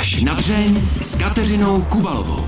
Až 0.00 0.22
na 0.22 0.34
dřeň 0.34 0.82
s 1.02 1.18
Kateřinou 1.18 1.82
Kubalovou. 1.82 2.44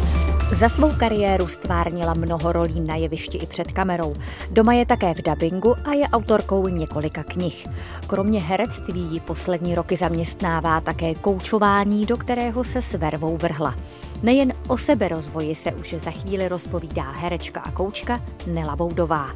Za 0.58 0.68
svou 0.68 0.92
kariéru 0.96 1.48
stvárnila 1.48 2.14
mnoho 2.14 2.52
rolí 2.52 2.80
na 2.80 2.96
jevišti 2.96 3.38
i 3.38 3.46
před 3.46 3.72
kamerou. 3.72 4.14
Doma 4.50 4.72
je 4.72 4.86
také 4.86 5.14
v 5.14 5.22
dabingu 5.22 5.76
a 5.84 5.92
je 5.92 6.08
autorkou 6.08 6.68
několika 6.68 7.22
knih. 7.22 7.66
Kromě 8.06 8.40
herectví 8.40 9.00
ji 9.00 9.20
poslední 9.20 9.74
roky 9.74 9.96
zaměstnává 9.96 10.80
také 10.80 11.14
koučování, 11.14 12.06
do 12.06 12.16
kterého 12.16 12.64
se 12.64 12.82
s 12.82 12.92
vervou 12.92 13.36
vrhla. 13.36 13.74
Nejen 14.22 14.52
o 14.68 14.78
seberozvoji 14.78 15.54
se 15.54 15.72
už 15.72 15.94
za 15.98 16.10
chvíli 16.10 16.48
rozpovídá 16.48 17.10
herečka 17.10 17.60
a 17.60 17.70
koučka 17.70 18.20
Nela 18.46 18.76
Boudová. 18.76 19.30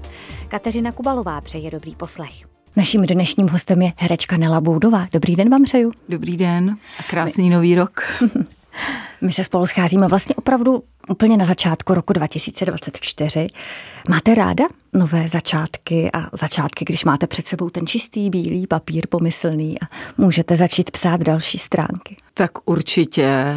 Kateřina 0.49 0.93
Kubalová 0.93 1.41
přeje 1.41 1.71
dobrý 1.71 1.97
poslech. 1.97 2.56
Naším 2.77 3.03
dnešním 3.03 3.49
hostem 3.49 3.83
je 3.83 3.93
herečka 3.97 4.37
Nela 4.37 4.61
Boudová. 4.61 5.07
Dobrý 5.13 5.37
den 5.37 5.51
vám 5.51 5.65
přeju. 5.65 5.93
Dobrý 6.09 6.37
den 6.37 6.77
a 7.01 7.03
krásný 7.03 7.51
nový 7.51 7.75
rok. 7.75 8.01
My 9.21 9.33
se 9.33 9.45
spolu 9.45 9.67
scházíme 9.67 10.09
vlastně 10.09 10.35
opravdu 10.35 10.83
úplně 11.09 11.37
na 11.37 11.45
začátku 11.45 11.95
roku 11.95 12.13
2024. 12.13 13.47
Máte 14.09 14.35
ráda 14.35 14.65
nové 14.93 15.29
začátky 15.29 16.11
a 16.13 16.37
začátky, 16.37 16.85
když 16.85 17.05
máte 17.05 17.27
před 17.27 17.47
sebou 17.47 17.71
ten 17.71 17.87
čistý 17.87 18.31
bílý 18.31 18.67
papír 18.67 19.07
pomyslný 19.09 19.81
a 19.83 19.85
můžete 20.19 20.57
začít 20.57 20.91
psát 20.91 21.23
další 21.23 21.59
stránky? 21.59 22.17
Tak 22.35 22.51
určitě. 22.65 23.57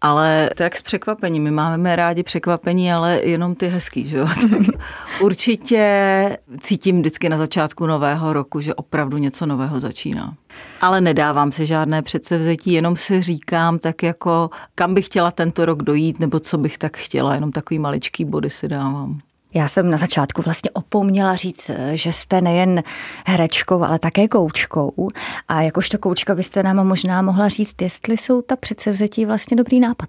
Ale 0.00 0.50
to 0.56 0.62
jak 0.62 0.76
s 0.76 0.82
překvapením. 0.82 1.42
My 1.42 1.50
máme 1.50 1.96
rádi 1.96 2.22
překvapení, 2.22 2.92
ale 2.92 3.20
jenom 3.22 3.54
ty 3.54 3.68
hezký, 3.68 4.08
že? 4.08 4.18
Tak 4.50 5.20
určitě 5.20 6.38
cítím 6.60 6.98
vždycky 6.98 7.28
na 7.28 7.36
začátku 7.36 7.86
nového 7.86 8.32
roku, 8.32 8.60
že 8.60 8.74
opravdu 8.74 9.16
něco 9.16 9.46
nového 9.46 9.80
začíná. 9.80 10.34
Ale 10.80 11.00
nedávám 11.00 11.52
si 11.52 11.66
žádné 11.66 12.02
předsevzetí, 12.02 12.72
jenom 12.72 12.96
si 12.96 13.22
říkám 13.22 13.78
tak 13.78 14.02
jako, 14.02 14.50
kam 14.74 14.94
bych 14.94 15.06
chtěla 15.06 15.30
tento 15.30 15.64
rok 15.64 15.82
dojít, 15.82 16.20
nebo 16.20 16.40
co 16.40 16.58
bych 16.58 16.78
tak 16.78 16.96
chtěla, 16.96 17.34
jenom 17.34 17.52
takový 17.52 17.78
maličký 17.78 18.24
body 18.24 18.50
si 18.50 18.68
dávám. 18.68 19.18
Já 19.54 19.68
jsem 19.68 19.90
na 19.90 19.96
začátku 19.96 20.42
vlastně 20.42 20.70
opomněla 20.70 21.36
říct, 21.36 21.70
že 21.94 22.12
jste 22.12 22.40
nejen 22.40 22.82
herečkou, 23.26 23.82
ale 23.82 23.98
také 23.98 24.28
koučkou. 24.28 25.08
A 25.48 25.62
jakožto 25.62 25.98
koučka 25.98 26.34
byste 26.34 26.62
nám 26.62 26.86
možná 26.86 27.22
mohla 27.22 27.48
říct, 27.48 27.82
jestli 27.82 28.16
jsou 28.16 28.42
ta 28.42 28.56
předsevzetí 28.56 29.26
vlastně 29.26 29.56
dobrý 29.56 29.80
nápad. 29.80 30.08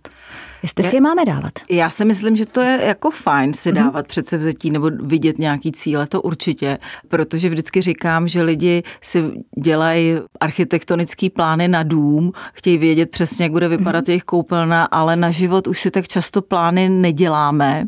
Jestli 0.64 0.84
si 0.84 0.96
je 0.96 1.02
máme 1.02 1.26
dávat? 1.26 1.54
Já 1.70 1.90
si 1.90 2.06
myslím, 2.06 2.36
že 2.36 2.46
to 2.46 2.62
je 2.62 2.80
jako 2.86 3.12
fajn 3.12 3.54
si 3.54 3.72
mhm. 3.72 3.76
dávat 3.76 4.06
mm-hmm. 4.06 4.10
předsevzetí 4.10 4.72
nebo 4.72 4.90
vidět 5.02 5.40
nějaký 5.40 5.72
cíle, 5.72 6.08
to 6.08 6.22
určitě, 6.22 6.78
protože 7.08 7.50
vždycky 7.50 7.82
říkám, 7.82 8.28
že 8.28 8.42
lidi 8.42 8.84
si 9.02 9.24
dělají 9.62 10.16
architektonický 10.40 11.30
plány 11.30 11.68
na 11.68 11.84
dům, 11.84 12.32
chtějí 12.54 12.78
vědět 12.78 13.12
přesně, 13.12 13.46
jak 13.46 13.52
bude 13.52 13.68
vypadat 13.68 14.04
mm-hmm. 14.04 14.10
jejich 14.10 14.24
koupelna, 14.24 14.86
ale 14.86 15.16
na 15.16 15.32
život 15.32 15.68
už 15.68 15.80
si 15.80 15.92
tak 15.92 16.08
často 16.08 16.42
plány 16.42 16.90
neděláme. 16.90 17.86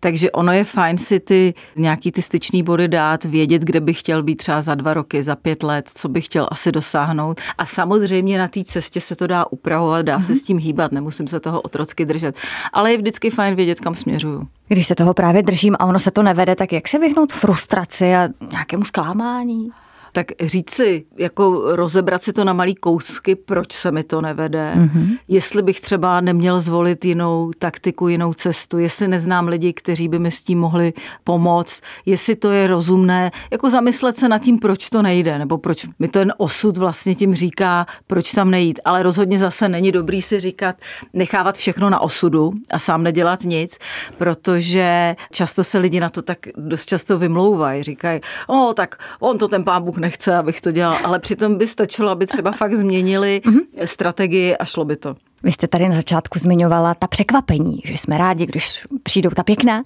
Takže 0.00 0.30
ono 0.30 0.52
je 0.52 0.64
fajn 0.64 0.98
si 0.98 1.20
ty 1.20 1.54
nějaký 1.76 2.12
ty 2.12 2.22
styčný 2.22 2.62
body 2.62 2.88
dát, 2.88 3.24
vědět, 3.24 3.62
kde 3.62 3.80
bych 3.80 4.00
chtěl 4.00 4.22
být 4.22 4.36
třeba 4.36 4.62
za 4.62 4.74
dva 4.74 4.94
roky, 4.94 5.22
za 5.22 5.36
pět 5.36 5.62
let, 5.62 5.90
co 5.94 6.08
bych 6.08 6.24
chtěl 6.24 6.48
asi 6.50 6.72
dosáhnout. 6.72 7.40
A 7.58 7.66
samozřejmě 7.66 8.38
na 8.38 8.48
té 8.48 8.64
cestě 8.64 9.00
se 9.00 9.16
to 9.16 9.26
dá 9.26 9.44
upravovat, 9.50 10.02
dá 10.02 10.18
mm-hmm. 10.18 10.26
se 10.26 10.32
mhm. 10.32 10.38
s 10.38 10.44
tím 10.44 10.58
hýbat, 10.58 10.92
nemusím 10.92 11.28
se 11.28 11.40
toho 11.40 11.60
otrocky 11.60 12.04
držet. 12.12 12.36
Ale 12.72 12.92
je 12.92 12.98
vždycky 12.98 13.30
fajn 13.30 13.54
vědět, 13.54 13.80
kam 13.80 13.94
směřuju. 13.94 14.48
Když 14.68 14.86
se 14.86 14.94
toho 14.94 15.14
právě 15.14 15.42
držím 15.42 15.76
a 15.78 15.84
ono 15.84 15.98
se 15.98 16.10
to 16.10 16.22
nevede, 16.22 16.56
tak 16.56 16.72
jak 16.72 16.88
se 16.88 16.98
vyhnout 16.98 17.32
frustraci 17.32 18.14
a 18.14 18.28
nějakému 18.50 18.84
zklamání? 18.84 19.70
Tak 20.12 20.26
říct 20.40 20.70
si, 20.70 21.04
jako 21.18 21.76
rozebrat 21.76 22.22
si 22.22 22.32
to 22.32 22.44
na 22.44 22.52
malý 22.52 22.74
kousky, 22.74 23.34
proč 23.34 23.72
se 23.72 23.90
mi 23.90 24.04
to 24.04 24.20
nevede, 24.20 24.72
mm-hmm. 24.76 25.18
jestli 25.28 25.62
bych 25.62 25.80
třeba 25.80 26.20
neměl 26.20 26.60
zvolit 26.60 27.04
jinou 27.04 27.50
taktiku, 27.58 28.08
jinou 28.08 28.32
cestu, 28.32 28.78
jestli 28.78 29.08
neznám 29.08 29.48
lidi, 29.48 29.72
kteří 29.72 30.08
by 30.08 30.18
mi 30.18 30.30
s 30.30 30.42
tím 30.42 30.58
mohli 30.58 30.92
pomoct, 31.24 31.80
jestli 32.06 32.36
to 32.36 32.50
je 32.50 32.66
rozumné, 32.66 33.30
jako 33.50 33.70
zamyslet 33.70 34.18
se 34.18 34.28
nad 34.28 34.38
tím, 34.38 34.58
proč 34.58 34.90
to 34.90 35.02
nejde, 35.02 35.38
nebo 35.38 35.58
proč 35.58 35.86
mi 35.98 36.08
ten 36.08 36.32
osud 36.38 36.76
vlastně 36.76 37.14
tím 37.14 37.34
říká, 37.34 37.86
proč 38.06 38.32
tam 38.32 38.50
nejít, 38.50 38.80
ale 38.84 39.02
rozhodně 39.02 39.38
zase 39.38 39.68
není 39.68 39.92
dobrý 39.92 40.22
si 40.22 40.40
říkat, 40.40 40.76
nechávat 41.12 41.56
všechno 41.56 41.90
na 41.90 42.00
osudu 42.00 42.50
a 42.72 42.78
sám 42.78 43.02
nedělat 43.02 43.44
nic, 43.44 43.78
protože 44.18 45.16
často 45.32 45.64
se 45.64 45.78
lidi 45.78 46.00
na 46.00 46.10
to 46.10 46.22
tak 46.22 46.38
dost 46.56 46.86
často 46.86 47.18
vymlouvají, 47.18 47.82
říkají, 47.82 48.20
o, 48.46 48.74
tak 48.74 48.96
on 49.20 49.38
to 49.38 49.48
ten 49.48 49.64
pán 49.64 49.82
Bůh 49.82 49.96
nechce, 50.00 50.36
abych 50.36 50.60
to 50.60 50.70
dělal, 50.70 50.98
ale 51.04 51.18
přitom 51.18 51.58
by 51.58 51.66
stačilo, 51.66 52.10
aby 52.10 52.26
třeba 52.26 52.52
fakt 52.52 52.76
změnili 52.76 53.40
mhm. 53.46 53.58
strategii 53.84 54.56
a 54.56 54.64
šlo 54.64 54.84
by 54.84 54.96
to. 54.96 55.16
Vy 55.42 55.52
jste 55.52 55.68
tady 55.68 55.88
na 55.88 55.96
začátku 55.96 56.38
zmiňovala 56.38 56.94
ta 56.94 57.06
překvapení, 57.06 57.80
že 57.84 57.92
jsme 57.92 58.18
rádi, 58.18 58.46
když 58.46 58.86
přijdou 59.02 59.30
ta 59.30 59.42
pěkná, 59.42 59.82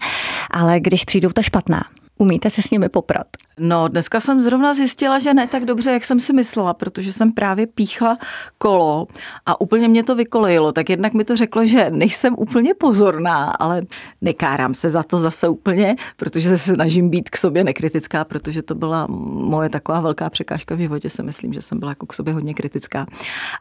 ale 0.51 0.81
když 0.81 1.05
přijdou 1.05 1.29
ta 1.29 1.43
špatná. 1.43 1.85
Umíte 2.19 2.51
se 2.51 2.63
s 2.63 2.71
nimi 2.71 2.89
poprat? 2.89 3.27
No, 3.59 3.89
dneska 3.89 4.21
jsem 4.21 4.41
zrovna 4.41 4.75
zjistila, 4.75 5.19
že 5.19 5.35
ne 5.35 5.47
tak 5.47 5.65
dobře, 5.65 5.91
jak 5.91 6.05
jsem 6.05 6.21
si 6.21 6.33
myslela, 6.33 6.75
protože 6.75 7.13
jsem 7.13 7.33
právě 7.33 7.67
píchla 7.67 8.19
kolo 8.59 9.07
a 9.47 9.61
úplně 9.61 9.89
mě 9.89 10.05
to 10.05 10.15
vykolejilo. 10.15 10.73
Tak 10.73 10.91
jednak 10.91 11.13
mi 11.13 11.25
to 11.25 11.37
řeklo, 11.37 11.67
že 11.67 11.91
nejsem 11.91 12.35
úplně 12.39 12.75
pozorná, 12.75 13.51
ale 13.51 13.83
nekárám 14.21 14.75
se 14.75 14.91
za 14.91 15.03
to 15.03 15.19
zase 15.19 15.49
úplně, 15.49 15.97
protože 16.17 16.49
se 16.49 16.59
snažím 16.59 17.11
být 17.11 17.31
k 17.31 17.37
sobě 17.37 17.65
nekritická, 17.65 18.25
protože 18.25 18.63
to 18.63 18.75
byla 18.75 19.07
moje 19.09 19.69
taková 19.69 20.01
velká 20.01 20.31
překážka 20.31 20.75
v 20.75 20.79
životě, 20.79 21.11
si 21.11 21.23
myslím, 21.23 21.53
že 21.53 21.63
jsem 21.63 21.79
byla 21.79 21.91
jako 21.91 22.07
k 22.07 22.15
sobě 22.15 22.35
hodně 22.35 22.55
kritická. 22.55 23.07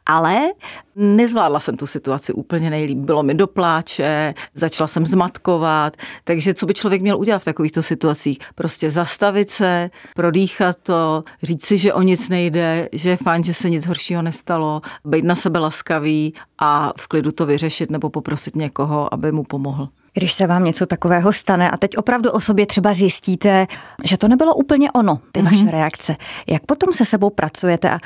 Ale 0.05 0.41
nezvládla 0.95 1.59
jsem 1.59 1.77
tu 1.77 1.87
situaci 1.87 2.33
úplně 2.33 2.69
nejlíp. 2.69 2.97
Bylo 2.97 3.23
mi 3.23 3.33
do 3.33 3.47
pláče, 3.47 4.33
začala 4.53 4.87
jsem 4.87 5.05
zmatkovat, 5.05 5.97
takže 6.23 6.53
co 6.53 6.65
by 6.65 6.73
člověk 6.73 7.01
měl 7.01 7.19
udělat 7.19 7.41
v 7.41 7.45
takovýchto 7.45 7.81
situacích? 7.81 8.39
Prostě 8.55 8.91
zastavit 8.91 9.49
se, 9.49 9.89
prodýchat 10.15 10.77
to, 10.83 11.23
říct 11.43 11.65
si, 11.65 11.77
že 11.77 11.93
o 11.93 12.01
nic 12.01 12.29
nejde, 12.29 12.89
že 12.91 13.09
je 13.09 13.17
fajn, 13.17 13.43
že 13.43 13.53
se 13.53 13.69
nic 13.69 13.87
horšího 13.87 14.21
nestalo, 14.21 14.81
být 15.05 15.25
na 15.25 15.35
sebe 15.35 15.59
laskavý 15.59 16.33
a 16.59 16.93
v 16.97 17.07
klidu 17.07 17.31
to 17.31 17.45
vyřešit 17.45 17.91
nebo 17.91 18.09
poprosit 18.09 18.55
někoho, 18.55 19.13
aby 19.13 19.31
mu 19.31 19.43
pomohl. 19.43 19.89
Když 20.13 20.33
se 20.33 20.47
vám 20.47 20.63
něco 20.63 20.85
takového 20.85 21.33
stane 21.33 21.71
a 21.71 21.77
teď 21.77 21.97
opravdu 21.97 22.31
o 22.31 22.41
sobě 22.41 22.65
třeba 22.65 22.93
zjistíte, 22.93 23.67
že 24.03 24.17
to 24.17 24.27
nebylo 24.27 24.55
úplně 24.55 24.91
ono, 24.91 25.19
ty 25.31 25.39
mm-hmm. 25.39 25.45
vaše 25.45 25.71
reakce, 25.71 26.15
jak 26.47 26.65
potom 26.65 26.93
se 26.93 27.05
sebou 27.05 27.29
pracujete 27.29 27.89
a 27.89 27.99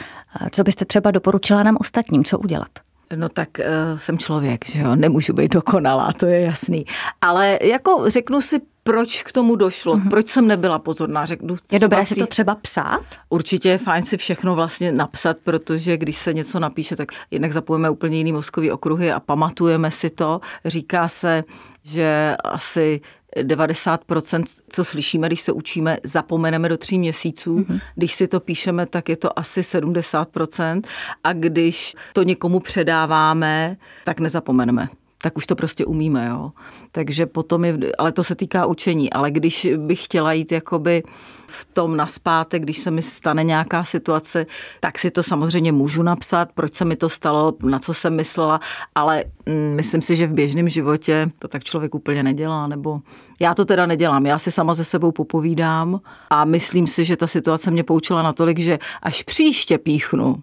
co 0.52 0.64
byste 0.64 0.86
třeba 0.86 1.12
doporučila 1.12 1.64
nám 1.64 1.78
ostatním, 1.80 2.24
co 2.24 2.40
udělat? 2.40 2.70
No 3.16 3.30
tak 3.30 3.50
uh, 3.60 4.00
jsem 4.00 4.18
člověk, 4.18 4.70
že 4.70 4.80
jo, 4.80 4.96
nemůžu 4.96 5.34
být 5.34 5.54
dokonalá, 5.54 6.14
to 6.14 6.26
je 6.26 6.42
jasný. 6.42 6.86
Ale 7.22 7.60
jako 7.62 8.04
řeknu 8.08 8.42
si 8.42 8.60
proč 8.88 9.24
k 9.24 9.32
tomu 9.32 9.56
došlo, 9.56 9.96
mm-hmm. 9.96 10.10
proč 10.10 10.28
jsem 10.28 10.48
nebyla 10.48 10.80
pozorná. 10.80 11.26
Řeknu, 11.26 11.56
je 11.72 11.80
dobré 11.80 12.06
si 12.06 12.16
to 12.16 12.28
třeba 12.28 12.56
psát? 12.56 13.06
Určitě 13.30 13.70
je 13.70 13.78
fajn 13.78 14.04
si 14.06 14.18
všechno 14.18 14.56
vlastně 14.56 14.92
napsat, 14.92 15.38
protože 15.44 15.98
když 15.98 16.18
se 16.18 16.34
něco 16.34 16.60
napíše, 16.60 16.96
tak 16.96 17.12
jednak 17.32 17.54
zapojeme 17.54 17.90
úplně 17.90 18.18
jiný 18.18 18.32
mozkový 18.32 18.72
okruhy 18.72 19.12
a 19.12 19.20
pamatujeme 19.20 19.92
si 19.92 20.10
to. 20.10 20.42
Říká 20.66 21.08
se, 21.08 21.44
že 21.84 22.36
asi 22.44 23.02
90%, 23.36 24.44
co 24.70 24.84
slyšíme, 24.84 25.28
když 25.28 25.42
se 25.42 25.52
učíme, 25.52 25.98
zapomeneme 26.04 26.70
do 26.70 26.78
tří 26.78 27.00
měsíců. 27.00 27.58
Mm-hmm. 27.58 27.80
Když 27.96 28.14
si 28.14 28.28
to 28.28 28.40
píšeme, 28.40 28.86
tak 28.86 29.10
je 29.10 29.18
to 29.18 29.40
asi 29.40 29.62
70%. 29.62 30.82
A 31.24 31.34
když 31.34 31.96
to 32.14 32.24
někomu 32.24 32.60
předáváme, 32.60 33.78
tak 34.04 34.20
nezapomeneme 34.20 34.90
tak 35.22 35.38
už 35.38 35.48
to 35.48 35.56
prostě 35.56 35.86
umíme, 35.86 36.28
jo. 36.30 36.52
Takže 36.92 37.26
potom 37.26 37.66
je, 37.66 37.78
ale 37.98 38.12
to 38.12 38.24
se 38.24 38.36
týká 38.36 38.66
učení, 38.66 39.14
ale 39.14 39.32
když 39.32 39.68
bych 39.78 40.04
chtěla 40.04 40.34
jít 40.34 40.52
jakoby 40.52 41.04
v 41.48 41.66
tom 41.66 41.98
naspátek, 41.98 42.64
když 42.64 42.78
se 42.78 42.92
mi 42.92 43.02
stane 43.02 43.44
nějaká 43.44 43.84
situace, 43.84 44.46
tak 44.80 45.00
si 45.00 45.12
to 45.12 45.24
samozřejmě 45.24 45.72
můžu 45.72 46.04
napsat, 46.04 46.50
proč 46.54 46.74
se 46.74 46.86
mi 46.86 46.96
to 46.96 47.10
stalo, 47.10 47.54
na 47.64 47.80
co 47.80 47.94
jsem 47.94 48.16
myslela, 48.16 48.60
ale 48.96 49.24
mm, 49.46 49.76
myslím 49.76 50.02
si, 50.02 50.16
že 50.16 50.28
v 50.28 50.34
běžném 50.34 50.70
životě 50.70 51.32
to 51.40 51.48
tak 51.48 51.64
člověk 51.64 51.96
úplně 51.96 52.24
nedělá, 52.24 52.68
nebo 52.68 53.02
já 53.40 53.54
to 53.54 53.66
teda 53.66 53.86
nedělám, 53.86 54.26
já 54.26 54.40
si 54.40 54.52
sama 54.52 54.74
ze 54.74 54.84
sebou 54.84 55.12
popovídám 55.12 56.02
a 56.30 56.46
myslím 56.46 56.88
si, 56.88 57.06
že 57.06 57.18
ta 57.18 57.28
situace 57.28 57.72
mě 57.72 57.84
poučila 57.84 58.22
natolik, 58.22 58.60
že 58.60 58.80
až 59.02 59.24
příště 59.24 59.78
píchnu, 59.78 60.36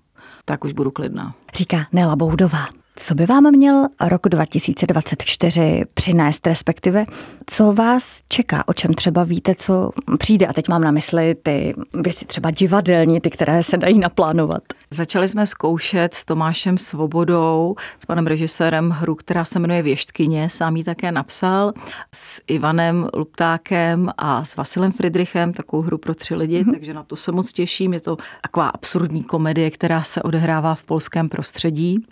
tak 0.45 0.65
už 0.65 0.73
budu 0.73 0.91
klidná. 0.91 1.35
Říká 1.55 1.87
Nela 1.93 2.17
Boudová. 2.17 2.84
Co 2.97 3.15
by 3.15 3.27
vám 3.27 3.51
měl 3.51 3.87
rok 4.01 4.23
2024 4.29 5.85
přinést, 5.95 6.47
respektive 6.47 7.07
co 7.47 7.73
vás 7.73 8.21
čeká, 8.29 8.69
o 8.69 8.73
čem 8.73 8.95
třeba 8.95 9.25
víte, 9.25 9.55
co 9.55 9.91
přijde? 10.19 10.47
A 10.47 10.53
teď 10.53 10.69
mám 10.69 10.83
na 10.83 10.91
mysli 10.91 11.35
ty 11.43 11.75
věci 11.95 12.25
třeba 12.25 12.51
divadelní, 12.51 13.21
ty, 13.21 13.31
které 13.31 13.63
se 13.63 13.77
dají 13.77 13.99
naplánovat. 13.99 14.63
Začali 14.91 15.29
jsme 15.29 15.47
zkoušet 15.47 16.15
s 16.15 16.25
Tomášem 16.25 16.79
Svobodou, 16.79 17.75
s 17.99 18.07
panem 18.07 18.27
režisérem 18.27 18.91
hru, 18.91 19.15
která 19.15 19.45
se 19.45 19.59
jmenuje 19.59 19.83
Věštkyně, 19.83 20.51
sám 20.51 20.77
ji 20.77 20.85
také 20.85 21.13
napsal, 21.13 21.73
s 22.15 22.41
Ivanem 22.47 23.09
Luptákem 23.15 24.11
a 24.19 24.45
s 24.45 24.57
Vasilem 24.57 24.93
Friedrichem, 24.93 25.53
takovou 25.53 25.83
hru 25.83 25.99
pro 25.99 26.15
tři 26.15 26.35
lidi, 26.35 26.63
mm-hmm. 26.63 26.73
takže 26.73 26.95
na 26.95 27.03
to 27.03 27.17
se 27.17 27.33
moc 27.33 27.53
těším. 27.53 27.93
Je 27.93 28.01
to 28.01 28.17
taková 28.43 28.69
absurdní 28.69 29.25
komedie, 29.25 29.71
která 29.71 30.03
se 30.03 30.23
odehrává 30.23 30.75
v 30.75 30.85
polském 30.85 31.29
prostředí 31.29 32.05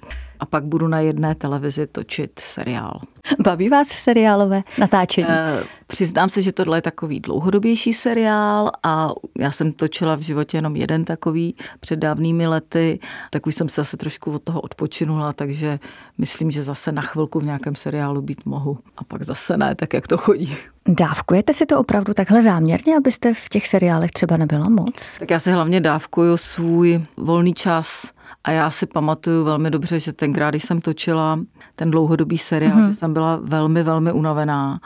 a 0.42 0.46
pak 0.46 0.64
budu 0.64 0.88
na 0.88 1.00
jedné 1.00 1.34
televizi 1.34 1.86
točit 1.86 2.30
seriál. 2.38 3.00
Baví 3.44 3.68
vás 3.68 3.88
seriálové 3.88 4.62
natáčení? 4.78 5.28
E, 5.30 5.64
přiznám 5.86 6.28
se, 6.28 6.42
že 6.42 6.52
tohle 6.52 6.78
je 6.78 6.82
takový 6.82 7.20
dlouhodobější 7.20 7.92
seriál 7.92 8.70
a 8.82 9.08
já 9.38 9.52
jsem 9.52 9.72
točila 9.72 10.14
v 10.14 10.20
životě 10.20 10.56
jenom 10.56 10.76
jeden 10.76 11.04
takový 11.04 11.54
před 11.80 11.96
dávnými 11.96 12.46
lety, 12.46 13.00
tak 13.30 13.46
už 13.46 13.54
jsem 13.54 13.68
se 13.68 13.80
zase 13.80 13.96
trošku 13.96 14.32
od 14.32 14.42
toho 14.42 14.60
odpočinula, 14.60 15.32
takže 15.32 15.78
myslím, 16.18 16.50
že 16.50 16.62
zase 16.62 16.92
na 16.92 17.02
chvilku 17.02 17.40
v 17.40 17.44
nějakém 17.44 17.74
seriálu 17.74 18.22
být 18.22 18.46
mohu 18.46 18.78
a 18.96 19.04
pak 19.04 19.22
zase 19.22 19.56
ne, 19.56 19.74
tak 19.74 19.94
jak 19.94 20.08
to 20.08 20.18
chodí. 20.18 20.56
Dávkujete 20.88 21.54
si 21.54 21.66
to 21.66 21.78
opravdu 21.78 22.14
takhle 22.14 22.42
záměrně, 22.42 22.96
abyste 22.96 23.34
v 23.34 23.48
těch 23.48 23.68
seriálech 23.68 24.10
třeba 24.10 24.36
nebyla 24.36 24.68
moc? 24.68 25.18
Tak 25.18 25.30
já 25.30 25.40
si 25.40 25.52
hlavně 25.52 25.80
dávkuju 25.80 26.36
svůj 26.36 27.04
volný 27.16 27.54
čas 27.54 28.12
a 28.44 28.50
já 28.50 28.70
si 28.70 28.86
pamatuju 28.86 29.44
velmi 29.44 29.70
dobře, 29.70 29.98
že 29.98 30.12
tenkrát, 30.12 30.50
když 30.50 30.64
jsem 30.64 30.80
točila 30.80 31.40
ten 31.74 31.90
dlouhodobý 31.90 32.38
seriál, 32.38 32.76
mm-hmm. 32.76 32.86
že 32.86 32.94
jsem 32.94 33.12
byla 33.12 33.40
velmi, 33.42 33.82
velmi 33.82 34.12
unavená. 34.12 34.80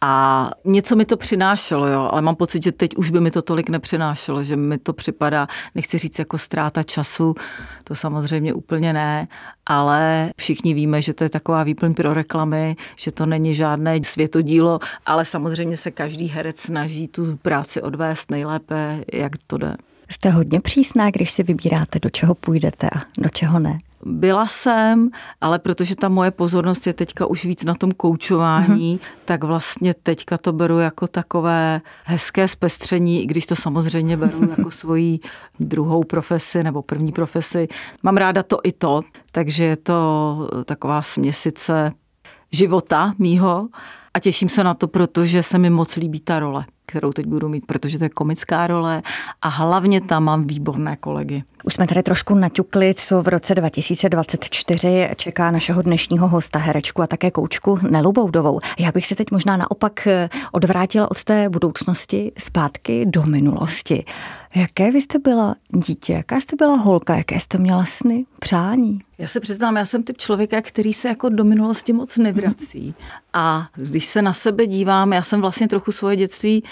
A 0.00 0.50
něco 0.64 0.96
mi 0.96 1.04
to 1.04 1.16
přinášelo, 1.16 1.86
jo, 1.86 2.08
ale 2.12 2.22
mám 2.22 2.36
pocit, 2.36 2.62
že 2.62 2.72
teď 2.72 2.96
už 2.96 3.10
by 3.10 3.20
mi 3.20 3.30
to 3.30 3.42
tolik 3.42 3.68
nepřinášelo, 3.68 4.42
že 4.42 4.56
mi 4.56 4.78
to 4.78 4.92
připadá, 4.92 5.48
nechci 5.74 5.98
říct 5.98 6.18
jako 6.18 6.38
ztráta 6.38 6.82
času, 6.82 7.34
to 7.84 7.94
samozřejmě 7.94 8.54
úplně 8.54 8.92
ne, 8.92 9.28
ale 9.66 10.30
všichni 10.36 10.74
víme, 10.74 11.02
že 11.02 11.14
to 11.14 11.24
je 11.24 11.30
taková 11.30 11.62
výplň 11.62 11.94
pro 11.94 12.14
reklamy, 12.14 12.76
že 12.96 13.12
to 13.12 13.26
není 13.26 13.54
žádné 13.54 14.04
světodílo, 14.04 14.78
ale 15.06 15.24
samozřejmě 15.24 15.76
se 15.76 15.90
každý 15.90 16.28
herec 16.28 16.60
snaží 16.60 17.08
tu 17.08 17.36
práci 17.36 17.82
odvést 17.82 18.30
nejlépe, 18.30 19.04
jak 19.12 19.32
to 19.46 19.58
jde. 19.58 19.76
Jste 20.10 20.30
hodně 20.30 20.60
přísná, 20.60 21.10
když 21.10 21.30
si 21.30 21.42
vybíráte, 21.42 21.98
do 21.98 22.10
čeho 22.10 22.34
půjdete 22.34 22.90
a 22.90 23.02
do 23.18 23.28
čeho 23.28 23.58
ne. 23.58 23.78
Byla 24.06 24.46
jsem, 24.46 25.10
ale 25.40 25.58
protože 25.58 25.96
ta 25.96 26.08
moje 26.08 26.30
pozornost 26.30 26.86
je 26.86 26.92
teďka 26.92 27.26
už 27.26 27.44
víc 27.44 27.64
na 27.64 27.74
tom 27.74 27.92
koučování, 27.92 28.98
mm-hmm. 28.98 29.24
tak 29.24 29.44
vlastně 29.44 29.94
teďka 29.94 30.38
to 30.38 30.52
beru 30.52 30.78
jako 30.78 31.06
takové 31.06 31.80
hezké 32.04 32.48
zpestření, 32.48 33.22
i 33.22 33.26
když 33.26 33.46
to 33.46 33.56
samozřejmě 33.56 34.16
beru 34.16 34.50
jako 34.50 34.70
svoji 34.70 35.20
druhou 35.60 36.02
profesi 36.02 36.62
nebo 36.62 36.82
první 36.82 37.12
profesi. 37.12 37.68
Mám 38.02 38.16
ráda 38.16 38.42
to 38.42 38.58
i 38.64 38.72
to, 38.72 39.00
takže 39.32 39.64
je 39.64 39.76
to 39.76 40.48
taková 40.64 41.02
směsice 41.02 41.92
života 42.52 43.14
mýho 43.18 43.68
a 44.14 44.20
těším 44.20 44.48
se 44.48 44.64
na 44.64 44.74
to, 44.74 44.88
protože 44.88 45.42
se 45.42 45.58
mi 45.58 45.70
moc 45.70 45.96
líbí 45.96 46.20
ta 46.20 46.38
role 46.38 46.64
kterou 46.86 47.12
teď 47.12 47.26
budu 47.26 47.48
mít, 47.48 47.66
protože 47.66 47.98
to 47.98 48.04
je 48.04 48.08
komická 48.08 48.66
role 48.66 49.02
a 49.42 49.48
hlavně 49.48 50.00
tam 50.00 50.24
mám 50.24 50.46
výborné 50.46 50.96
kolegy. 50.96 51.42
Už 51.64 51.74
jsme 51.74 51.86
tady 51.86 52.02
trošku 52.02 52.34
naťukli, 52.34 52.94
co 52.96 53.22
v 53.22 53.28
roce 53.28 53.54
2024 53.54 55.08
čeká 55.16 55.50
našeho 55.50 55.82
dnešního 55.82 56.28
hosta, 56.28 56.58
herečku 56.58 57.02
a 57.02 57.06
také 57.06 57.30
koučku 57.30 57.78
Nelu 57.90 58.12
Boudovou. 58.12 58.60
Já 58.78 58.92
bych 58.92 59.06
se 59.06 59.14
teď 59.14 59.30
možná 59.30 59.56
naopak 59.56 60.08
odvrátila 60.52 61.10
od 61.10 61.24
té 61.24 61.48
budoucnosti 61.48 62.32
zpátky 62.38 63.06
do 63.06 63.22
minulosti. 63.22 64.04
Jaké 64.54 64.90
vy 64.90 65.00
jste 65.00 65.18
byla 65.18 65.54
dítě? 65.68 66.12
Jaká 66.12 66.40
jste 66.40 66.56
byla 66.56 66.76
holka? 66.76 67.16
Jaké 67.16 67.40
jste 67.40 67.58
měla 67.58 67.84
sny, 67.84 68.26
přání? 68.38 68.98
Já 69.18 69.28
se 69.28 69.40
přiznám, 69.40 69.76
já 69.76 69.84
jsem 69.84 70.02
typ 70.02 70.18
člověka, 70.18 70.62
který 70.62 70.92
se 70.92 71.08
jako 71.08 71.28
do 71.28 71.44
minulosti 71.44 71.92
moc 71.92 72.16
nevrací. 72.16 72.94
A 73.32 73.64
když 73.74 74.06
se 74.06 74.22
na 74.22 74.32
sebe 74.32 74.66
dívám, 74.66 75.12
já 75.12 75.22
jsem 75.22 75.40
vlastně 75.40 75.68
trochu 75.68 75.92
svoje 75.92 76.16
dětství 76.16 76.64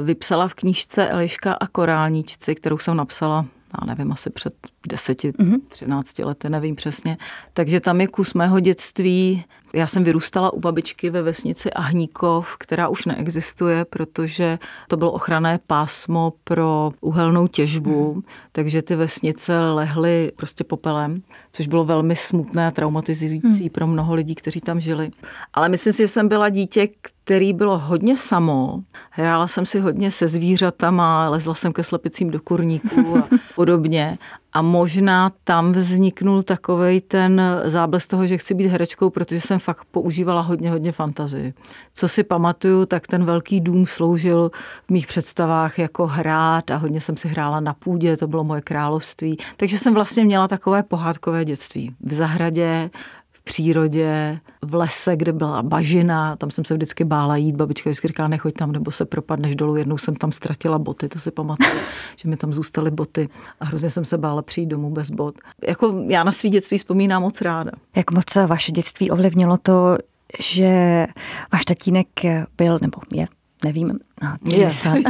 vypsala 0.00 0.48
v 0.48 0.54
knížce 0.54 1.08
Eliška 1.08 1.52
a 1.52 1.66
korálníčci, 1.66 2.54
kterou 2.54 2.78
jsem 2.78 2.96
napsala 2.96 3.46
já 3.80 3.86
nevím, 3.86 4.12
asi 4.12 4.30
před 4.30 4.54
deseti, 4.88 5.30
mm-hmm. 5.30 5.58
třinácti 5.68 6.24
lety, 6.24 6.50
nevím 6.50 6.76
přesně. 6.76 7.18
Takže 7.52 7.80
tam 7.80 8.00
je 8.00 8.06
kus 8.06 8.34
mého 8.34 8.60
dětství. 8.60 9.44
Já 9.72 9.86
jsem 9.86 10.04
vyrůstala 10.04 10.52
u 10.52 10.60
babičky 10.60 11.10
ve 11.10 11.22
vesnici 11.22 11.70
Ahníkov, 11.70 12.56
která 12.56 12.88
už 12.88 13.06
neexistuje, 13.06 13.84
protože 13.84 14.58
to 14.88 14.96
bylo 14.96 15.12
ochranné 15.12 15.60
pásmo 15.66 16.32
pro 16.44 16.90
uhelnou 17.00 17.46
těžbu, 17.46 18.14
mm-hmm. 18.14 18.22
takže 18.52 18.82
ty 18.82 18.96
vesnice 18.96 19.60
lehly 19.60 20.32
prostě 20.36 20.64
popelem, 20.64 21.22
což 21.52 21.68
bylo 21.68 21.84
velmi 21.84 22.16
smutné 22.16 22.66
a 22.66 22.70
traumatizující 22.70 23.62
mm. 23.62 23.70
pro 23.70 23.86
mnoho 23.86 24.14
lidí, 24.14 24.34
kteří 24.34 24.60
tam 24.60 24.80
žili. 24.80 25.10
Ale 25.54 25.68
myslím 25.68 25.92
si, 25.92 26.02
že 26.02 26.08
jsem 26.08 26.28
byla 26.28 26.48
dítě, 26.48 26.88
který 27.24 27.52
bylo 27.52 27.78
hodně 27.78 28.16
samo. 28.16 28.82
Hrála 29.10 29.46
jsem 29.46 29.66
si 29.66 29.80
hodně 29.80 30.10
se 30.10 30.28
zvířatama, 30.28 31.28
lezla 31.28 31.54
jsem 31.54 31.72
ke 31.72 31.82
slepicím 31.82 32.30
do 32.30 32.40
kurníků 32.40 33.18
a 33.18 33.28
podobně. 33.54 34.18
A 34.58 34.62
možná 34.62 35.32
tam 35.44 35.72
vzniknul 35.72 36.42
takový 36.42 37.00
ten 37.00 37.42
záblesk 37.64 38.10
toho, 38.10 38.26
že 38.26 38.38
chci 38.38 38.54
být 38.54 38.68
herečkou, 38.68 39.10
protože 39.10 39.40
jsem 39.40 39.58
fakt 39.58 39.84
používala 39.90 40.40
hodně, 40.40 40.70
hodně 40.70 40.92
fantazii. 40.92 41.54
Co 41.94 42.08
si 42.08 42.24
pamatuju, 42.24 42.86
tak 42.86 43.06
ten 43.06 43.24
velký 43.24 43.60
dům 43.60 43.86
sloužil 43.86 44.50
v 44.86 44.90
mých 44.90 45.06
představách 45.06 45.78
jako 45.78 46.06
hrát 46.06 46.70
a 46.70 46.76
hodně 46.76 47.00
jsem 47.00 47.16
si 47.16 47.28
hrála 47.28 47.60
na 47.60 47.74
půdě, 47.74 48.16
to 48.16 48.26
bylo 48.26 48.44
moje 48.44 48.60
království. 48.60 49.38
Takže 49.56 49.78
jsem 49.78 49.94
vlastně 49.94 50.24
měla 50.24 50.48
takové 50.48 50.82
pohádkové 50.82 51.44
dětství. 51.44 51.94
V 52.00 52.12
zahradě, 52.12 52.90
přírodě, 53.48 54.40
v 54.62 54.74
lese, 54.74 55.16
kde 55.16 55.32
byla 55.32 55.62
bažina, 55.62 56.36
tam 56.36 56.50
jsem 56.50 56.64
se 56.64 56.74
vždycky 56.74 57.04
bála 57.04 57.36
jít, 57.36 57.56
babička 57.56 57.90
vždycky 57.90 58.08
říkala, 58.08 58.28
nechoď 58.28 58.54
tam, 58.54 58.72
nebo 58.72 58.90
se 58.90 59.04
propadneš 59.04 59.56
dolů. 59.56 59.76
Jednou 59.76 59.98
jsem 59.98 60.16
tam 60.16 60.32
ztratila 60.32 60.78
boty, 60.78 61.08
to 61.08 61.18
si 61.18 61.30
pamatuju, 61.30 61.80
že 62.16 62.28
mi 62.28 62.36
tam 62.36 62.52
zůstaly 62.52 62.90
boty 62.90 63.28
a 63.60 63.64
hrozně 63.64 63.90
jsem 63.90 64.04
se 64.04 64.18
bála 64.18 64.42
přijít 64.42 64.66
domů 64.66 64.90
bez 64.90 65.10
bot. 65.10 65.34
Jako 65.68 66.04
já 66.08 66.24
na 66.24 66.32
svý 66.32 66.50
dětství 66.50 66.78
vzpomínám 66.78 67.22
moc 67.22 67.40
ráda. 67.40 67.70
Jak 67.96 68.10
moc 68.10 68.34
vaše 68.46 68.72
dětství 68.72 69.10
ovlivnilo 69.10 69.56
to, 69.56 69.98
že 70.40 71.06
váš 71.52 71.64
tatínek 71.64 72.08
byl, 72.56 72.78
nebo 72.82 72.98
je 73.14 73.26
nevím, 73.64 73.88
no. 74.22 74.36
Yes. 74.44 74.88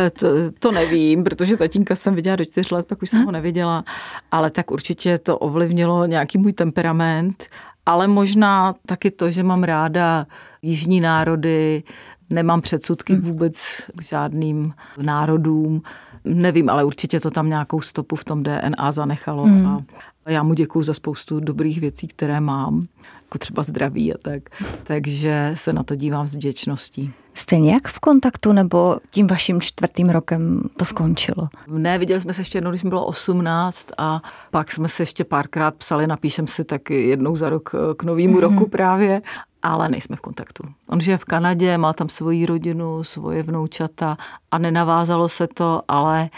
To, 0.20 0.28
to 0.58 0.72
nevím, 0.72 1.24
protože 1.24 1.56
tatínka 1.56 1.94
jsem 1.94 2.14
viděla 2.14 2.36
do 2.36 2.44
čtyř 2.44 2.70
let, 2.70 2.86
pak 2.86 3.02
už 3.02 3.10
jsem 3.10 3.24
ho 3.24 3.32
neviděla, 3.32 3.84
ale 4.30 4.50
tak 4.50 4.70
určitě 4.70 5.18
to 5.18 5.38
ovlivnilo 5.38 6.06
nějaký 6.06 6.38
můj 6.38 6.52
temperament, 6.52 7.46
ale 7.86 8.06
možná 8.06 8.74
taky 8.86 9.10
to, 9.10 9.30
že 9.30 9.42
mám 9.42 9.62
ráda 9.62 10.26
jižní 10.62 11.00
národy, 11.00 11.82
nemám 12.30 12.60
předsudky 12.60 13.14
hm. 13.14 13.20
vůbec 13.20 13.82
k 13.96 14.02
žádným 14.02 14.72
národům, 15.02 15.82
nevím, 16.24 16.70
ale 16.70 16.84
určitě 16.84 17.20
to 17.20 17.30
tam 17.30 17.48
nějakou 17.48 17.80
stopu 17.80 18.16
v 18.16 18.24
tom 18.24 18.42
DNA 18.42 18.92
zanechalo 18.92 19.46
mm. 19.46 19.66
a 19.66 20.30
já 20.30 20.42
mu 20.42 20.54
děkuju 20.54 20.82
za 20.82 20.94
spoustu 20.94 21.40
dobrých 21.40 21.80
věcí, 21.80 22.08
které 22.08 22.40
mám 22.40 22.86
jako 23.28 23.38
třeba 23.38 23.62
zdraví 23.62 24.14
a 24.14 24.18
tak. 24.18 24.42
Takže 24.84 25.50
se 25.54 25.72
na 25.72 25.82
to 25.82 25.94
dívám 25.94 26.26
s 26.26 26.34
vděčností. 26.34 27.12
Jste 27.34 27.58
nějak 27.58 27.88
v 27.88 28.00
kontaktu 28.00 28.52
nebo 28.52 28.98
tím 29.10 29.26
vaším 29.26 29.60
čtvrtým 29.60 30.10
rokem 30.10 30.62
to 30.76 30.84
skončilo? 30.84 31.48
Ne, 31.66 31.98
viděli 31.98 32.20
jsme 32.20 32.32
se 32.32 32.40
ještě 32.40 32.58
jednou, 32.58 32.70
když 32.70 32.82
mi 32.82 32.88
bylo 32.88 33.06
18 33.06 33.86
a 33.98 34.22
pak 34.50 34.72
jsme 34.72 34.88
se 34.88 35.02
ještě 35.02 35.24
párkrát 35.24 35.74
psali, 35.74 36.06
napíšem 36.06 36.46
si 36.46 36.64
tak 36.64 36.90
jednou 36.90 37.36
za 37.36 37.50
rok 37.50 37.70
k 37.96 38.02
novému 38.02 38.36
mm-hmm. 38.36 38.40
roku 38.40 38.68
právě 38.68 39.22
ale 39.62 39.88
nejsme 39.88 40.16
v 40.16 40.20
kontaktu. 40.20 40.64
On 40.88 41.00
žije 41.00 41.18
v 41.18 41.24
Kanadě, 41.24 41.78
má 41.78 41.92
tam 41.92 42.08
svoji 42.08 42.46
rodinu, 42.46 43.04
svoje 43.04 43.42
vnoučata 43.42 44.16
a 44.50 44.58
nenavázalo 44.58 45.28
se 45.28 45.46
to, 45.46 45.82
ale 45.88 46.30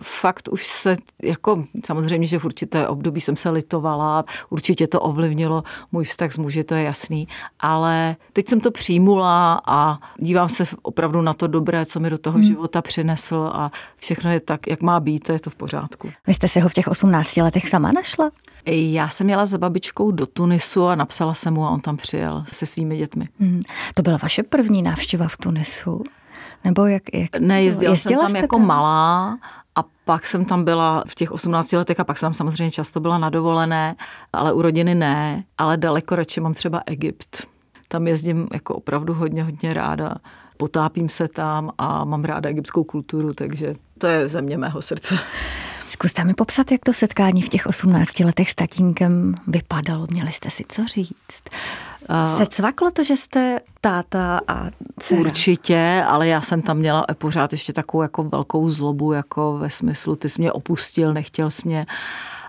fakt 0.00 0.48
už 0.48 0.66
se, 0.66 0.96
jako 1.22 1.64
samozřejmě, 1.86 2.26
že 2.26 2.38
v 2.38 2.44
určité 2.44 2.88
období 2.88 3.20
jsem 3.20 3.36
se 3.36 3.50
litovala, 3.50 4.24
určitě 4.50 4.86
to 4.86 5.00
ovlivnilo 5.00 5.62
můj 5.92 6.04
vztah 6.04 6.32
s 6.32 6.38
muži, 6.38 6.64
to 6.64 6.74
je 6.74 6.82
jasný, 6.82 7.28
ale 7.60 8.16
teď 8.32 8.48
jsem 8.48 8.60
to 8.60 8.70
přijmula 8.70 9.60
a 9.66 9.98
dívám 10.18 10.48
se 10.48 10.64
opravdu 10.82 11.22
na 11.22 11.34
to 11.34 11.46
dobré, 11.46 11.86
co 11.86 12.00
mi 12.00 12.10
do 12.10 12.18
toho 12.18 12.34
hmm. 12.34 12.42
života 12.42 12.82
přinesl 12.82 13.50
a 13.54 13.70
všechno 13.96 14.30
je 14.30 14.40
tak, 14.40 14.66
jak 14.66 14.82
má 14.82 15.00
být, 15.00 15.28
je 15.28 15.40
to 15.40 15.50
v 15.50 15.54
pořádku. 15.54 16.10
Vy 16.26 16.34
jste 16.34 16.48
si 16.48 16.60
ho 16.60 16.68
v 16.68 16.74
těch 16.74 16.88
18 16.88 17.36
letech 17.36 17.68
sama 17.68 17.92
našla? 17.92 18.30
Já 18.70 19.08
jsem 19.08 19.30
jela 19.30 19.46
za 19.46 19.58
babičkou 19.58 20.10
do 20.10 20.26
Tunisu 20.26 20.86
a 20.86 20.94
napsala 20.94 21.34
jsem 21.34 21.54
mu 21.54 21.64
a 21.64 21.70
on 21.70 21.80
tam 21.80 21.96
přijel 21.96 22.44
se 22.48 22.66
svými 22.66 22.96
dětmi. 22.96 23.28
Hmm. 23.40 23.62
To 23.94 24.02
byla 24.02 24.18
vaše 24.22 24.42
první 24.42 24.82
návštěva 24.82 25.28
v 25.28 25.36
Tunisu? 25.36 26.02
Nebo 26.64 26.86
jak, 26.86 27.02
jak 27.14 27.38
ne, 27.38 27.62
jezdila, 27.62 27.92
jezdila 27.92 28.22
jsem 28.22 28.32
tam 28.32 28.42
jako 28.42 28.56
tam? 28.56 28.66
malá 28.66 29.38
a 29.74 29.84
pak 30.04 30.26
jsem 30.26 30.44
tam 30.44 30.64
byla 30.64 31.04
v 31.06 31.14
těch 31.14 31.32
18 31.32 31.72
letech 31.72 32.00
a 32.00 32.04
pak 32.04 32.18
jsem 32.18 32.34
samozřejmě 32.34 32.70
často 32.70 33.00
byla 33.00 33.18
na 33.18 33.30
dovolené, 33.30 33.96
ale 34.32 34.52
u 34.52 34.62
rodiny 34.62 34.94
ne, 34.94 35.44
ale 35.58 35.76
daleko 35.76 36.16
radši 36.16 36.40
mám 36.40 36.54
třeba 36.54 36.82
Egypt. 36.86 37.46
Tam 37.88 38.06
jezdím 38.06 38.48
jako 38.52 38.74
opravdu 38.74 39.14
hodně, 39.14 39.44
hodně 39.44 39.74
ráda. 39.74 40.14
Potápím 40.56 41.08
se 41.08 41.28
tam 41.28 41.70
a 41.78 42.04
mám 42.04 42.24
ráda 42.24 42.50
egyptskou 42.50 42.84
kulturu, 42.84 43.34
takže 43.34 43.74
to 43.98 44.06
je 44.06 44.28
země 44.28 44.58
mého 44.58 44.82
srdce. 44.82 45.18
Zkuste 45.88 46.24
mi 46.24 46.34
popsat, 46.34 46.72
jak 46.72 46.80
to 46.84 46.92
setkání 46.92 47.42
v 47.42 47.48
těch 47.48 47.66
18 47.66 48.20
letech 48.20 48.50
s 48.50 48.54
tatínkem 48.54 49.34
vypadalo. 49.46 50.06
Měli 50.10 50.32
jste 50.32 50.50
si 50.50 50.64
co 50.68 50.84
říct? 50.86 51.42
Se 52.36 52.46
cvaklo 52.46 52.90
to, 52.90 53.04
že 53.04 53.16
jste 53.16 53.60
táta 53.80 54.40
a 54.48 54.66
dcera? 55.00 55.20
Určitě, 55.20 56.04
ale 56.08 56.28
já 56.28 56.40
jsem 56.40 56.62
tam 56.62 56.76
měla 56.76 57.06
pořád 57.18 57.52
ještě 57.52 57.72
takovou 57.72 58.02
jako 58.02 58.22
velkou 58.22 58.70
zlobu, 58.70 59.12
jako 59.12 59.58
ve 59.58 59.70
smyslu, 59.70 60.16
ty 60.16 60.28
jsi 60.28 60.40
mě 60.40 60.52
opustil, 60.52 61.14
nechtěl 61.14 61.50
jsi 61.50 61.62
mě 61.64 61.86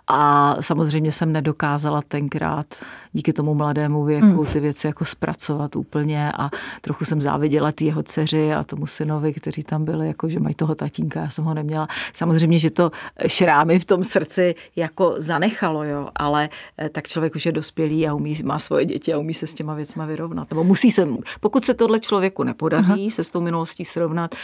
A 0.08 0.56
samozřejmě 0.62 1.12
jsem 1.12 1.32
nedokázala 1.32 2.02
tenkrát 2.02 2.82
díky 3.14 3.34
tomu 3.34 3.54
mladému 3.54 4.04
věku 4.04 4.46
ty 4.54 4.60
věci 4.60 4.88
jako 4.88 5.06
zpracovat 5.06 5.76
úplně 5.76 6.32
a 6.32 6.50
trochu 6.82 7.06
jsem 7.06 7.22
záviděla 7.22 7.72
ty 7.72 7.86
jeho 7.86 8.04
dceři 8.04 8.54
a 8.54 8.64
tomu 8.64 8.86
synovi, 8.86 9.34
kteří 9.34 9.64
tam 9.64 9.86
byli, 9.86 10.08
jako 10.08 10.30
že 10.30 10.40
mají 10.40 10.56
toho 10.56 10.76
tatínka, 10.76 11.20
já 11.22 11.30
jsem 11.30 11.46
ho 11.46 11.54
neměla. 11.54 11.88
Samozřejmě, 12.14 12.60
že 12.60 12.70
to 12.70 12.92
šrámy 13.28 13.80
v 13.80 13.86
tom 13.86 14.04
srdci 14.04 14.56
jako 14.76 15.16
zanechalo, 15.18 15.84
jo, 15.84 16.10
ale 16.16 16.50
eh, 16.78 16.90
tak 16.90 17.08
člověk 17.08 17.36
už 17.36 17.46
je 17.46 17.52
dospělý 17.52 18.08
a 18.08 18.14
umí, 18.14 18.42
má 18.44 18.60
svoje 18.60 18.86
děti 18.86 19.14
a 19.14 19.18
umí 19.18 19.34
se 19.34 19.48
s 19.48 19.54
těma 19.54 19.74
věcma 19.74 20.06
vyrovnat. 20.06 20.52
Nebo 20.52 20.64
musí 20.64 20.92
se, 20.92 21.08
pokud 21.40 21.66
se 21.66 21.74
tohle 21.74 22.00
člověku 22.00 22.44
nepodaří 22.44 22.92
Aha. 22.92 23.10
se 23.10 23.24
s 23.24 23.32
tou 23.32 23.42
minulostí 23.42 23.86
srovnat, 23.86 24.36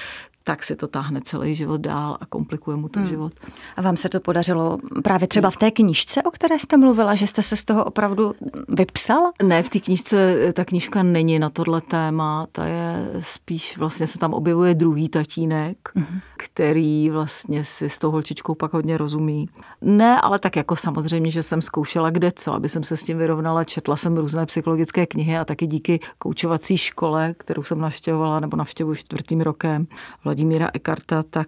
tak 0.45 0.63
si 0.63 0.75
to 0.75 0.88
táhne 0.88 1.22
celý 1.25 1.55
život 1.55 1.81
dál 1.81 2.17
a 2.22 2.25
komplikuje 2.25 2.77
mu 2.77 2.89
to 2.89 3.00
hmm. 3.00 3.10
život. 3.10 3.34
A 3.75 3.81
vám 3.81 3.98
se 3.98 4.10
to 4.10 4.19
podařilo 4.19 4.77
právě 5.03 5.27
třeba 5.27 5.50
v 5.50 5.57
té 5.57 5.72
knižce, 5.72 6.24
o 6.24 6.31
které 6.31 6.60
jste 6.60 6.77
mluvila, 6.77 7.15
že 7.15 7.27
jste 7.27 7.41
se 7.41 7.55
z 7.55 7.65
toho 7.65 7.84
opravdu 7.84 8.36
vypsal? 8.70 9.32
Ne, 9.44 9.64
v 9.64 9.70
té 9.70 9.80
knižce 9.80 10.38
ta 10.54 10.66
knižka 10.66 11.04
není 11.04 11.40
na 11.40 11.50
tohle 11.50 11.82
téma, 11.82 12.48
ta 12.52 12.66
je 12.66 13.10
spíš, 13.20 13.78
vlastně 13.78 14.08
se 14.08 14.18
tam 14.18 14.34
objevuje 14.34 14.74
druhý 14.74 15.10
tatínek, 15.10 15.78
hmm. 15.96 16.20
který 16.38 17.10
vlastně 17.10 17.64
si 17.64 17.90
s 17.90 17.98
tou 17.98 18.12
holčičkou 18.12 18.56
pak 18.56 18.74
hodně 18.74 18.98
rozumí. 18.98 19.50
Ne, 19.82 20.22
ale 20.22 20.40
tak 20.40 20.56
jako 20.56 20.76
samozřejmě, 20.76 21.32
že 21.32 21.44
jsem 21.44 21.62
zkoušela 21.62 22.10
kde 22.10 22.32
co, 22.32 22.54
aby 22.54 22.70
jsem 22.70 22.84
se 22.84 22.98
s 22.98 23.04
tím 23.04 23.18
vyrovnala, 23.18 23.64
četla 23.64 23.96
jsem 23.96 24.18
různé 24.18 24.46
psychologické 24.46 25.06
knihy 25.06 25.38
a 25.38 25.46
taky 25.46 25.68
díky 25.68 26.00
koučovací 26.18 26.78
škole, 26.78 27.36
kterou 27.38 27.64
jsem 27.64 27.82
navštěvovala 27.82 28.40
nebo 28.40 28.58
navštěvuji 28.58 28.96
čtvrtým 28.96 29.42
rokem, 29.42 29.88
Vladimíra 30.24 30.70
Ekarta, 30.74 31.24
tak 31.24 31.48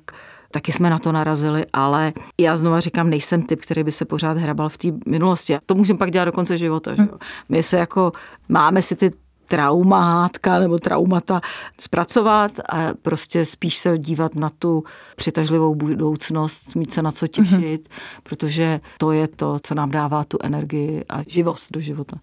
taky 0.58 0.72
jsme 0.72 0.90
na 0.90 1.00
to 1.00 1.12
narazili, 1.12 1.66
ale 1.74 2.14
já 2.38 2.58
znova 2.58 2.80
říkám, 2.80 3.10
nejsem 3.10 3.44
typ, 3.44 3.62
který 3.62 3.84
by 3.84 3.92
se 3.92 4.06
pořád 4.06 4.38
hrabal 4.38 4.70
v 4.70 4.78
té 4.78 4.88
minulosti. 5.06 5.56
A 5.56 5.60
to 5.66 5.76
můžeme 5.76 6.00
pak 6.00 6.12
dělat 6.12 6.26
do 6.26 6.32
konce 6.32 6.58
života. 6.58 6.96
Že 6.96 7.02
jo? 7.02 7.18
My 7.50 7.64
se 7.64 7.78
jako, 7.78 8.12
máme 8.50 8.82
si 8.82 8.96
ty 8.96 9.14
traumátka 9.46 10.60
nebo 10.60 10.78
traumata 10.78 11.42
zpracovat 11.80 12.52
a 12.70 12.94
prostě 13.02 13.46
spíš 13.46 13.78
se 13.78 13.98
dívat 13.98 14.36
na 14.36 14.50
tu 14.50 14.84
přitažlivou 15.16 15.76
budoucnost, 15.76 16.76
mít 16.76 16.94
se 16.94 17.02
na 17.02 17.12
co 17.12 17.28
těšit, 17.28 17.82
mm-hmm. 17.88 18.22
protože 18.24 18.82
to 18.98 19.12
je 19.12 19.28
to, 19.28 19.60
co 19.64 19.76
nám 19.76 19.92
dává 19.92 20.24
tu 20.24 20.38
energii 20.42 21.04
a 21.10 21.24
živost 21.28 21.68
do 21.72 21.80
života. 21.80 22.18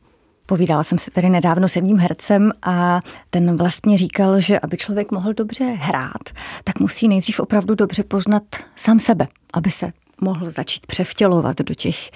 Povídala 0.46 0.82
jsem 0.82 0.98
si 0.98 1.10
tady 1.10 1.30
nedávno 1.30 1.68
s 1.68 1.76
jedním 1.76 1.98
hercem 1.98 2.52
a 2.62 3.00
ten 3.30 3.56
vlastně 3.56 3.98
říkal, 3.98 4.40
že 4.40 4.60
aby 4.60 4.76
člověk 4.76 5.12
mohl 5.12 5.34
dobře 5.34 5.64
hrát, 5.64 6.22
tak 6.64 6.80
musí 6.80 7.08
nejdřív 7.08 7.40
opravdu 7.40 7.74
dobře 7.74 8.04
poznat 8.04 8.42
sám 8.76 9.00
sebe, 9.00 9.28
aby 9.52 9.70
se 9.70 9.92
mohl 10.20 10.50
začít 10.50 10.86
převtělovat 10.86 11.58
do 11.58 11.74
těch 11.74 12.10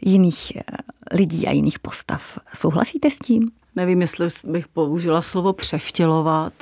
jiných 0.00 0.56
eh, 0.56 0.62
lidí 1.12 1.46
a 1.46 1.50
jiných 1.50 1.78
postav. 1.78 2.38
Souhlasíte 2.54 3.10
s 3.10 3.18
tím? 3.18 3.50
Nevím, 3.76 4.00
jestli 4.00 4.26
bych 4.46 4.68
použila 4.68 5.22
slovo 5.22 5.52
převtělovat, 5.52 6.52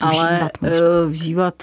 ale 0.00 0.28
vžívat, 0.30 0.52
vžívat 1.08 1.54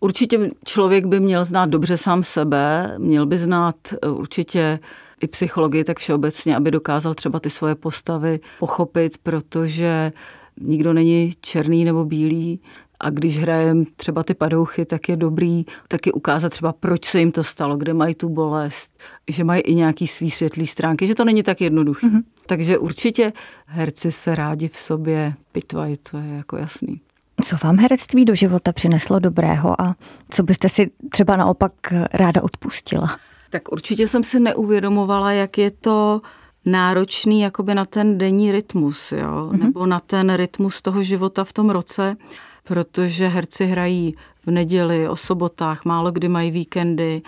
Určitě 0.00 0.50
člověk 0.64 1.06
by 1.06 1.20
měl 1.20 1.44
znát 1.44 1.66
dobře 1.66 1.96
sám 1.96 2.22
sebe, 2.22 2.94
měl 2.98 3.26
by 3.26 3.38
znát 3.38 3.76
eh, 3.92 4.08
určitě 4.08 4.78
i 5.20 5.26
psychologii 5.26 5.84
tak 5.84 5.98
všeobecně, 5.98 6.56
aby 6.56 6.70
dokázal 6.70 7.14
třeba 7.14 7.40
ty 7.40 7.50
svoje 7.50 7.74
postavy 7.74 8.40
pochopit, 8.58 9.18
protože 9.18 10.12
nikdo 10.60 10.92
není 10.92 11.32
černý 11.40 11.84
nebo 11.84 12.04
bílý, 12.04 12.60
a 13.00 13.10
když 13.10 13.38
hrajeme 13.38 13.84
třeba 13.96 14.22
ty 14.22 14.34
padouchy, 14.34 14.84
tak 14.84 15.08
je 15.08 15.16
dobrý 15.16 15.64
taky 15.88 16.12
ukázat 16.12 16.48
třeba, 16.48 16.72
proč 16.72 17.04
se 17.04 17.18
jim 17.18 17.32
to 17.32 17.44
stalo, 17.44 17.76
kde 17.76 17.94
mají 17.94 18.14
tu 18.14 18.28
bolest, 18.28 18.98
že 19.28 19.44
mají 19.44 19.60
i 19.60 19.74
nějaký 19.74 20.06
svý 20.06 20.30
světlý 20.30 20.66
stránky, 20.66 21.06
že 21.06 21.14
to 21.14 21.24
není 21.24 21.42
tak 21.42 21.60
jednoduché. 21.60 22.06
Mm-hmm. 22.06 22.22
Takže 22.46 22.78
určitě 22.78 23.32
herci 23.66 24.12
se 24.12 24.34
rádi 24.34 24.68
v 24.68 24.78
sobě 24.78 25.34
pitvají, 25.52 25.96
to 26.10 26.18
je 26.18 26.36
jako 26.36 26.56
jasný. 26.56 27.00
Co 27.42 27.56
vám 27.64 27.78
herectví 27.78 28.24
do 28.24 28.34
života 28.34 28.72
přineslo 28.72 29.18
dobrého 29.18 29.80
a 29.80 29.96
co 30.30 30.42
byste 30.42 30.68
si 30.68 30.90
třeba 31.08 31.36
naopak 31.36 31.72
ráda 32.12 32.42
odpustila? 32.42 33.16
Tak 33.50 33.72
určitě 33.72 34.08
jsem 34.08 34.24
si 34.24 34.40
neuvědomovala, 34.40 35.32
jak 35.32 35.58
je 35.58 35.70
to 35.70 36.20
náročný 36.64 37.40
jakoby 37.40 37.74
na 37.74 37.84
ten 37.84 38.18
denní 38.18 38.52
rytmus, 38.52 39.12
jo? 39.12 39.28
Mm-hmm. 39.28 39.58
nebo 39.58 39.86
na 39.86 40.00
ten 40.00 40.34
rytmus 40.34 40.82
toho 40.82 41.02
života 41.02 41.44
v 41.44 41.52
tom 41.52 41.70
roce, 41.70 42.16
protože 42.64 43.28
herci 43.28 43.66
hrají 43.66 44.14
v 44.46 44.50
neděli, 44.50 45.08
o 45.08 45.16
sobotách, 45.16 45.84
málo 45.84 46.12
kdy 46.12 46.28
mají 46.28 46.50
víkendy. 46.50 47.22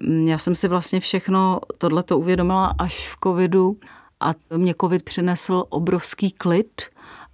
Mm, 0.00 0.28
já 0.28 0.38
jsem 0.38 0.54
si 0.54 0.68
vlastně 0.68 1.00
všechno 1.00 1.60
tohleto 1.78 2.18
uvědomila 2.18 2.74
až 2.78 3.08
v 3.08 3.16
covidu 3.24 3.76
a 4.20 4.30
mě 4.56 4.74
covid 4.80 5.02
přinesl 5.02 5.64
obrovský 5.68 6.30
klid 6.30 6.82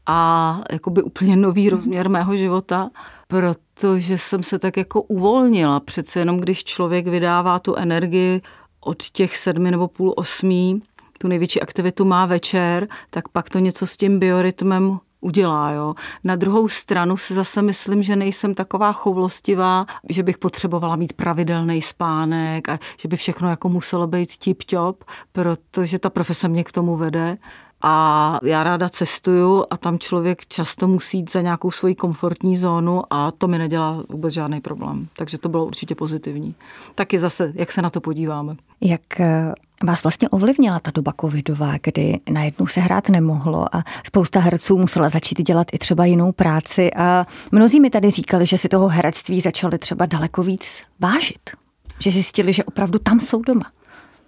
a 0.06 0.60
jakoby 0.70 1.02
úplně 1.02 1.36
nový 1.36 1.62
mhm. 1.62 1.70
rozměr 1.70 2.08
mého 2.08 2.36
života, 2.36 2.90
protože 3.32 4.18
jsem 4.18 4.42
se 4.42 4.58
tak 4.58 4.76
jako 4.76 5.02
uvolnila. 5.02 5.80
Přece 5.80 6.18
jenom 6.18 6.38
když 6.38 6.64
člověk 6.64 7.06
vydává 7.06 7.58
tu 7.58 7.74
energii 7.74 8.40
od 8.80 9.02
těch 9.02 9.36
sedmi 9.36 9.70
nebo 9.70 9.88
půl 9.88 10.14
osmí, 10.16 10.82
tu 11.18 11.28
největší 11.28 11.62
aktivitu 11.62 12.04
má 12.04 12.26
večer, 12.26 12.88
tak 13.10 13.28
pak 13.28 13.50
to 13.50 13.58
něco 13.58 13.86
s 13.86 13.96
tím 13.96 14.18
biorytmem 14.18 14.98
udělá. 15.20 15.70
Jo. 15.70 15.94
Na 16.24 16.36
druhou 16.36 16.68
stranu 16.68 17.16
si 17.16 17.34
zase 17.34 17.62
myslím, 17.62 18.02
že 18.02 18.16
nejsem 18.16 18.54
taková 18.54 18.92
choulostivá, 18.92 19.86
že 20.10 20.22
bych 20.22 20.38
potřebovala 20.38 20.96
mít 20.96 21.12
pravidelný 21.12 21.82
spánek 21.82 22.68
a 22.68 22.78
že 23.00 23.08
by 23.08 23.16
všechno 23.16 23.48
jako 23.48 23.68
muselo 23.68 24.06
být 24.06 24.30
tip-top, 24.30 24.94
protože 25.32 25.98
ta 25.98 26.10
profese 26.10 26.48
mě 26.48 26.64
k 26.64 26.72
tomu 26.72 26.96
vede 26.96 27.38
a 27.82 28.38
já 28.42 28.64
ráda 28.64 28.88
cestuju 28.88 29.64
a 29.70 29.76
tam 29.76 29.98
člověk 29.98 30.46
často 30.46 30.88
musí 30.88 31.18
jít 31.18 31.32
za 31.32 31.40
nějakou 31.40 31.70
svoji 31.70 31.94
komfortní 31.94 32.56
zónu 32.56 33.02
a 33.10 33.30
to 33.30 33.48
mi 33.48 33.58
nedělá 33.58 34.02
vůbec 34.08 34.34
žádný 34.34 34.60
problém. 34.60 35.08
Takže 35.16 35.38
to 35.38 35.48
bylo 35.48 35.66
určitě 35.66 35.94
pozitivní. 35.94 36.54
Taky 36.94 37.18
zase, 37.18 37.52
jak 37.54 37.72
se 37.72 37.82
na 37.82 37.90
to 37.90 38.00
podíváme. 38.00 38.56
Jak 38.80 39.20
eh, 39.20 39.52
vás 39.84 40.02
vlastně 40.02 40.28
ovlivnila 40.28 40.78
ta 40.78 40.90
doba 40.94 41.12
covidová, 41.20 41.72
kdy 41.82 42.20
najednou 42.30 42.66
se 42.66 42.80
hrát 42.80 43.08
nemohlo 43.08 43.76
a 43.76 43.84
spousta 44.06 44.40
herců 44.40 44.78
musela 44.78 45.08
začít 45.08 45.42
dělat 45.42 45.66
i 45.72 45.78
třeba 45.78 46.04
jinou 46.04 46.32
práci 46.32 46.90
a 46.96 47.26
mnozí 47.52 47.80
mi 47.80 47.90
tady 47.90 48.10
říkali, 48.10 48.46
že 48.46 48.58
si 48.58 48.68
toho 48.68 48.88
herectví 48.88 49.40
začali 49.40 49.78
třeba 49.78 50.06
daleko 50.06 50.42
víc 50.42 50.82
vážit. 51.00 51.50
Že 51.98 52.10
zjistili, 52.10 52.52
že 52.52 52.64
opravdu 52.64 52.98
tam 52.98 53.20
jsou 53.20 53.42
doma. 53.42 53.64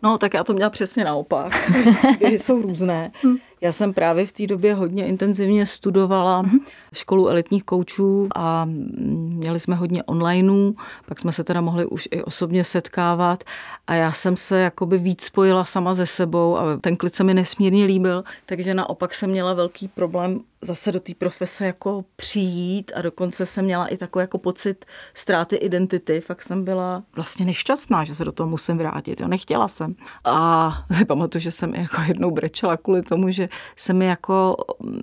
No, 0.04 0.18
tak 0.18 0.34
já 0.34 0.44
to 0.44 0.52
měla 0.52 0.70
přesně 0.70 1.04
naopak. 1.04 1.70
Příběhy 2.02 2.38
jsou 2.38 2.62
různé. 2.62 3.12
Hm. 3.26 3.36
Já 3.60 3.72
jsem 3.72 3.94
právě 3.94 4.26
v 4.26 4.32
té 4.32 4.46
době 4.46 4.74
hodně 4.74 5.06
intenzivně 5.06 5.66
studovala 5.66 6.42
mm-hmm. 6.42 6.60
školu 6.94 7.28
elitních 7.28 7.64
koučů 7.64 8.28
a 8.34 8.64
měli 8.64 9.60
jsme 9.60 9.74
hodně 9.74 10.02
onlineů, 10.02 10.76
pak 11.06 11.20
jsme 11.20 11.32
se 11.32 11.44
teda 11.44 11.60
mohli 11.60 11.86
už 11.86 12.08
i 12.10 12.22
osobně 12.22 12.64
setkávat 12.64 13.44
a 13.86 13.94
já 13.94 14.12
jsem 14.12 14.36
se 14.36 14.60
jakoby 14.60 14.98
víc 14.98 15.24
spojila 15.24 15.64
sama 15.64 15.94
ze 15.94 16.06
sebou 16.06 16.58
a 16.58 16.76
ten 16.80 16.96
klid 16.96 17.14
se 17.14 17.24
mi 17.24 17.34
nesmírně 17.34 17.84
líbil, 17.84 18.24
takže 18.46 18.74
naopak 18.74 19.14
jsem 19.14 19.30
měla 19.30 19.54
velký 19.54 19.88
problém 19.88 20.40
zase 20.60 20.92
do 20.92 21.00
té 21.00 21.12
profese 21.14 21.66
jako 21.66 22.04
přijít 22.16 22.92
a 22.94 23.02
dokonce 23.02 23.46
jsem 23.46 23.64
měla 23.64 23.86
i 23.86 23.96
takový 23.96 24.22
jako 24.22 24.38
pocit 24.38 24.84
ztráty 25.14 25.56
identity. 25.56 26.20
Fakt 26.20 26.42
jsem 26.42 26.64
byla 26.64 27.02
vlastně 27.14 27.46
nešťastná, 27.46 28.04
že 28.04 28.14
se 28.14 28.24
do 28.24 28.32
toho 28.32 28.48
musím 28.50 28.78
vrátit. 28.78 29.20
Jo. 29.20 29.28
Nechtěla 29.28 29.68
jsem. 29.68 29.94
A 30.24 30.72
pamatuju, 31.06 31.42
že 31.42 31.50
jsem 31.50 31.74
jako 31.74 31.96
jednou 32.06 32.30
brečela 32.30 32.76
kvůli 32.76 33.02
tomu, 33.02 33.30
že 33.30 33.48
jsem 33.76 34.02
jako, 34.02 34.56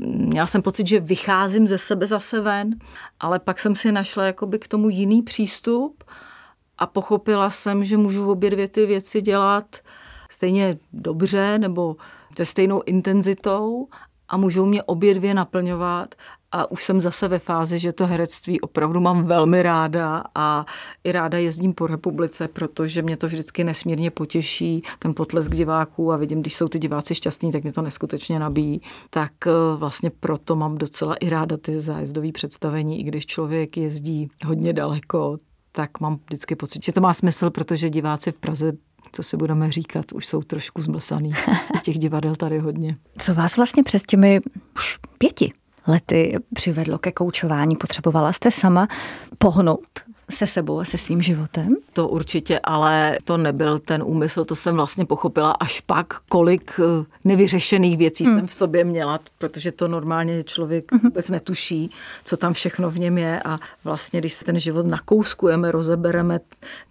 měla 0.05 0.47
jsem 0.47 0.61
pocit, 0.61 0.87
že 0.87 0.99
vycházím 0.99 1.67
ze 1.67 1.77
sebe 1.77 2.07
zase 2.07 2.41
ven, 2.41 2.75
ale 3.19 3.39
pak 3.39 3.59
jsem 3.59 3.75
si 3.75 3.91
našla 3.91 4.25
jakoby 4.25 4.59
k 4.59 4.67
tomu 4.67 4.89
jiný 4.89 5.21
přístup 5.21 6.03
a 6.81 6.85
pochopila 6.87 7.51
jsem, 7.51 7.83
že 7.83 7.97
můžu 7.97 8.31
obě 8.31 8.49
dvě 8.49 8.67
ty 8.67 8.85
věci 8.85 9.21
dělat 9.21 9.77
stejně 10.29 10.77
dobře 10.93 11.57
nebo 11.57 11.95
se 12.37 12.45
stejnou 12.45 12.81
intenzitou 12.85 13.87
a 14.29 14.37
můžou 14.37 14.65
mě 14.65 14.83
obě 14.83 15.13
dvě 15.13 15.33
naplňovat 15.33 16.15
a 16.51 16.71
už 16.71 16.83
jsem 16.83 17.01
zase 17.01 17.27
ve 17.27 17.39
fázi, 17.39 17.79
že 17.79 17.93
to 17.93 18.07
herectví 18.07 18.61
opravdu 18.61 18.99
mám 18.99 19.23
velmi 19.23 19.63
ráda 19.63 20.23
a 20.35 20.65
i 21.03 21.11
ráda 21.11 21.37
jezdím 21.37 21.73
po 21.73 21.87
republice, 21.87 22.47
protože 22.47 23.01
mě 23.01 23.17
to 23.17 23.27
vždycky 23.27 23.63
nesmírně 23.63 24.11
potěší, 24.11 24.83
ten 24.99 25.13
potlesk 25.13 25.51
diváků 25.55 26.11
a 26.11 26.17
vidím, 26.17 26.41
když 26.41 26.55
jsou 26.55 26.67
ty 26.67 26.79
diváci 26.79 27.15
šťastní, 27.15 27.51
tak 27.51 27.63
mě 27.63 27.71
to 27.71 27.81
neskutečně 27.81 28.39
nabíjí. 28.39 28.81
Tak 29.09 29.31
eh, 29.47 29.51
vlastně 29.75 30.09
proto 30.09 30.55
mám 30.55 30.77
docela 30.77 31.15
i 31.15 31.29
ráda 31.29 31.57
ty 31.57 31.81
zájezdové 31.81 32.31
představení, 32.31 32.99
i 32.99 33.03
když 33.03 33.25
člověk 33.25 33.77
jezdí 33.77 34.29
hodně 34.45 34.73
daleko, 34.73 35.37
tak 35.71 35.99
mám 35.99 36.19
vždycky 36.25 36.55
pocit, 36.55 36.85
že 36.85 36.91
to 36.91 37.01
má 37.01 37.13
smysl, 37.13 37.49
protože 37.49 37.89
diváci 37.89 38.31
v 38.31 38.39
Praze 38.39 38.73
co 39.11 39.23
si 39.23 39.37
budeme 39.37 39.71
říkat, 39.71 40.11
už 40.13 40.25
jsou 40.25 40.41
trošku 40.41 40.81
zmlsaný. 40.81 41.31
Těch 41.81 41.99
divadel 41.99 42.35
tady 42.35 42.59
hodně. 42.59 42.97
Co 43.17 43.33
vás 43.33 43.57
vlastně 43.57 43.83
před 43.83 44.05
těmi 44.05 44.41
už 44.75 44.97
pěti 45.17 45.53
lety 45.87 46.33
přivedlo 46.53 46.97
ke 46.97 47.11
koučování? 47.11 47.75
Potřebovala 47.75 48.33
jste 48.33 48.51
sama 48.51 48.87
pohnout 49.37 50.10
se 50.31 50.47
sebou 50.47 50.79
a 50.79 50.85
se 50.85 50.97
svým 50.97 51.21
životem? 51.21 51.69
To 51.93 52.07
určitě, 52.07 52.59
ale 52.63 53.17
to 53.23 53.37
nebyl 53.37 53.79
ten 53.79 54.03
úmysl, 54.05 54.45
to 54.45 54.55
jsem 54.55 54.75
vlastně 54.75 55.05
pochopila 55.05 55.51
až 55.51 55.81
pak, 55.81 56.13
kolik 56.29 56.79
eh, 56.79 57.05
nevyřešených 57.23 57.97
věcí 57.97 58.25
hmm. 58.25 58.35
jsem 58.35 58.47
v 58.47 58.53
sobě 58.53 58.83
měla, 58.83 59.19
protože 59.37 59.71
to 59.71 59.87
normálně 59.87 60.43
člověk 60.43 60.91
hmm. 60.91 61.01
vůbec 61.03 61.29
netuší, 61.29 61.91
co 62.23 62.37
tam 62.37 62.53
všechno 62.53 62.89
v 62.89 62.99
něm 62.99 63.17
je 63.17 63.41
a 63.45 63.59
vlastně, 63.83 64.19
když 64.19 64.33
se 64.33 64.45
ten 64.45 64.59
život 64.59 64.85
nakouskujeme, 64.85 65.71
rozebereme, 65.71 66.39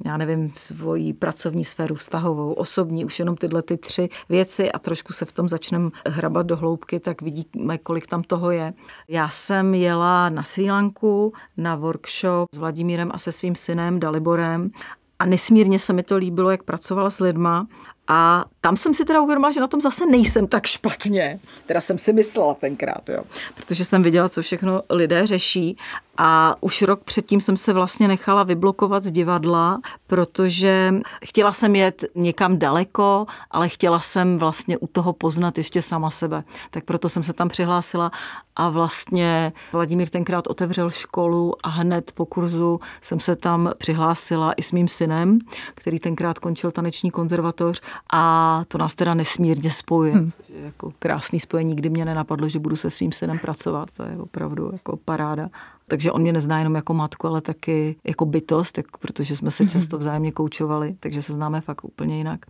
já 0.05 0.17
nevím, 0.17 0.53
svoji 0.55 1.13
pracovní 1.13 1.65
sféru, 1.65 1.95
vztahovou, 1.95 2.53
osobní, 2.53 3.05
už 3.05 3.19
jenom 3.19 3.37
tyhle 3.37 3.63
ty 3.63 3.77
tři 3.77 4.09
věci 4.29 4.73
a 4.73 4.79
trošku 4.79 5.13
se 5.13 5.25
v 5.25 5.33
tom 5.33 5.49
začneme 5.49 5.91
hrabat 6.07 6.47
do 6.47 6.57
hloubky, 6.57 7.01
tak 7.01 7.23
vidíme, 7.23 7.79
kolik 7.79 8.07
tam 8.07 8.23
toho 8.23 8.51
je. 8.51 8.73
Já 9.09 9.29
jsem 9.29 9.75
jela 9.75 10.29
na 10.29 10.43
Sri 10.43 10.71
Lanku 10.71 11.33
na 11.57 11.77
workshop 11.77 12.49
s 12.55 12.59
Vladimírem 12.59 13.11
a 13.15 13.19
se 13.19 13.30
svým 13.33 13.55
synem 13.55 14.01
Daliborem. 14.01 14.71
A 15.19 15.27
nesmírně 15.27 15.79
se 15.79 15.93
mi 15.93 16.03
to 16.03 16.17
líbilo, 16.17 16.51
jak 16.51 16.63
pracovala 16.63 17.11
s 17.11 17.21
lidma 17.21 17.67
a 18.09 18.45
tam 18.61 18.77
jsem 18.77 18.95
si 18.95 19.05
teda 19.05 19.21
uvědomila, 19.21 19.51
že 19.51 19.61
na 19.61 19.67
tom 19.67 19.81
zase 19.81 20.07
nejsem 20.07 20.47
tak 20.47 20.67
špatně. 20.67 21.41
Teda 21.67 21.81
jsem 21.81 21.99
si 21.99 22.13
myslela 22.13 22.55
tenkrát, 22.55 23.09
jo. 23.09 23.23
Protože 23.55 23.85
jsem 23.85 24.03
viděla, 24.03 24.29
co 24.29 24.43
všechno 24.43 24.83
lidé 24.91 25.27
řeší 25.27 25.77
a 26.23 26.55
už 26.61 26.83
rok 26.83 27.05
předtím 27.05 27.41
jsem 27.41 27.57
se 27.57 27.73
vlastně 27.73 28.09
nechala 28.09 28.43
vyblokovat 28.43 29.03
z 29.03 29.11
divadla, 29.11 29.81
protože 30.07 30.95
chtěla 31.25 31.53
jsem 31.53 31.77
jet 31.77 32.05
někam 32.15 32.59
daleko, 32.59 33.27
ale 33.51 33.69
chtěla 33.69 33.99
jsem 33.99 34.39
vlastně 34.39 34.79
u 34.79 34.87
toho 34.87 35.13
poznat 35.13 35.59
ještě 35.59 35.83
sama 35.83 36.11
sebe. 36.11 36.45
Tak 36.71 36.85
proto 36.85 37.09
jsem 37.09 37.23
se 37.23 37.33
tam 37.33 37.49
přihlásila 37.49 38.11
a 38.57 38.69
vlastně 38.69 39.53
Vladimír 39.73 40.09
tenkrát 40.09 40.47
otevřel 40.47 40.91
školu 40.91 41.55
a 41.63 41.69
hned 41.69 42.13
po 42.13 42.27
kurzu 42.27 42.81
jsem 43.01 43.21
se 43.21 43.37
tam 43.37 43.71
přihlásila 43.79 44.53
i 44.53 44.63
s 44.63 44.73
mým 44.73 44.89
synem, 44.89 45.39
který 45.75 45.99
tenkrát 45.99 46.39
končil 46.39 46.71
taneční 46.71 47.11
konzervatoř 47.11 47.81
a 48.13 48.50
to 48.69 48.79
nás 48.79 48.95
teda 48.95 49.15
nesmírně 49.15 49.71
spojuje. 49.71 50.13
Hmm. 50.13 50.31
Jako 50.65 50.93
krásný 50.99 51.41
spojení, 51.41 51.69
nikdy 51.69 51.91
mě 51.91 52.05
nenapadlo, 52.05 52.49
že 52.49 52.59
budu 52.59 52.77
se 52.77 52.91
svým 52.91 53.13
synem 53.13 53.39
pracovat. 53.39 53.89
To 53.97 54.03
je 54.03 54.19
opravdu 54.19 54.71
jako 54.73 54.97
paráda. 54.97 55.49
Takže 55.87 56.13
on 56.13 56.23
mě 56.23 56.33
nezná 56.33 56.59
jenom 56.59 56.75
jako 56.75 56.95
matku, 56.95 57.27
ale 57.27 57.41
taky 57.41 57.97
jako 58.05 58.27
bytost, 58.27 58.79
jak, 58.79 58.97
protože 58.97 59.37
jsme 59.37 59.51
se 59.51 59.63
mhm. 59.63 59.73
často 59.73 59.99
vzájemně 59.99 60.33
koučovali, 60.33 60.97
takže 61.01 61.23
se 61.23 61.33
známe 61.33 61.61
fakt 61.61 61.85
úplně 61.85 62.17
jinak 62.17 62.47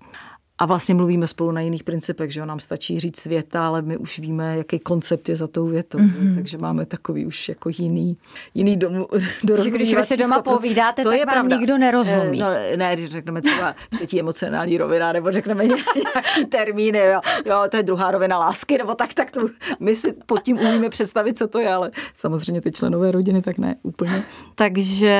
a 0.60 0.66
vlastně 0.66 0.94
mluvíme 0.94 1.26
spolu 1.26 1.50
na 1.50 1.60
jiných 1.60 1.84
principech, 1.84 2.32
že 2.32 2.40
jo, 2.40 2.46
nám 2.46 2.60
stačí 2.60 3.00
říct 3.00 3.20
světa, 3.20 3.66
ale 3.66 3.82
my 3.82 3.96
už 3.96 4.18
víme, 4.18 4.56
jaký 4.56 4.78
koncept 4.78 5.28
je 5.28 5.36
za 5.36 5.46
tou 5.46 5.66
větou, 5.66 5.98
mm-hmm. 5.98 6.34
takže 6.34 6.58
máme 6.58 6.86
takový 6.86 7.26
už 7.26 7.48
jako 7.48 7.70
jiný, 7.78 8.16
jiný 8.54 8.76
dom, 8.76 9.06
Když 9.42 9.94
vy 9.94 10.04
si 10.04 10.16
doma 10.16 10.34
schopnost. 10.34 10.58
povídáte, 10.58 11.02
to 11.02 11.08
tak 11.08 11.18
je 11.18 11.26
vám 11.26 11.34
pravda. 11.34 11.56
nikdo 11.56 11.78
nerozumí. 11.78 12.38
No, 12.38 12.46
ne, 12.76 12.96
když 12.96 13.10
řekneme 13.10 13.42
třeba 13.42 13.74
třetí 13.90 14.20
emocionální 14.20 14.78
rovina, 14.78 15.12
nebo 15.12 15.32
řekneme 15.32 15.66
nějaký 15.66 16.00
termíny, 16.48 16.98
jo, 16.98 17.20
jo, 17.46 17.62
to 17.70 17.76
je 17.76 17.82
druhá 17.82 18.10
rovina 18.10 18.38
lásky, 18.38 18.78
nebo 18.78 18.94
tak, 18.94 19.14
tak 19.14 19.30
to, 19.30 19.40
my 19.80 19.96
si 19.96 20.14
pod 20.26 20.42
tím 20.42 20.58
umíme 20.58 20.88
představit, 20.88 21.38
co 21.38 21.48
to 21.48 21.58
je, 21.58 21.72
ale 21.72 21.90
samozřejmě 22.14 22.60
ty 22.60 22.72
členové 22.72 23.10
rodiny, 23.10 23.42
tak 23.42 23.58
ne 23.58 23.76
úplně. 23.82 24.22
Takže 24.54 25.16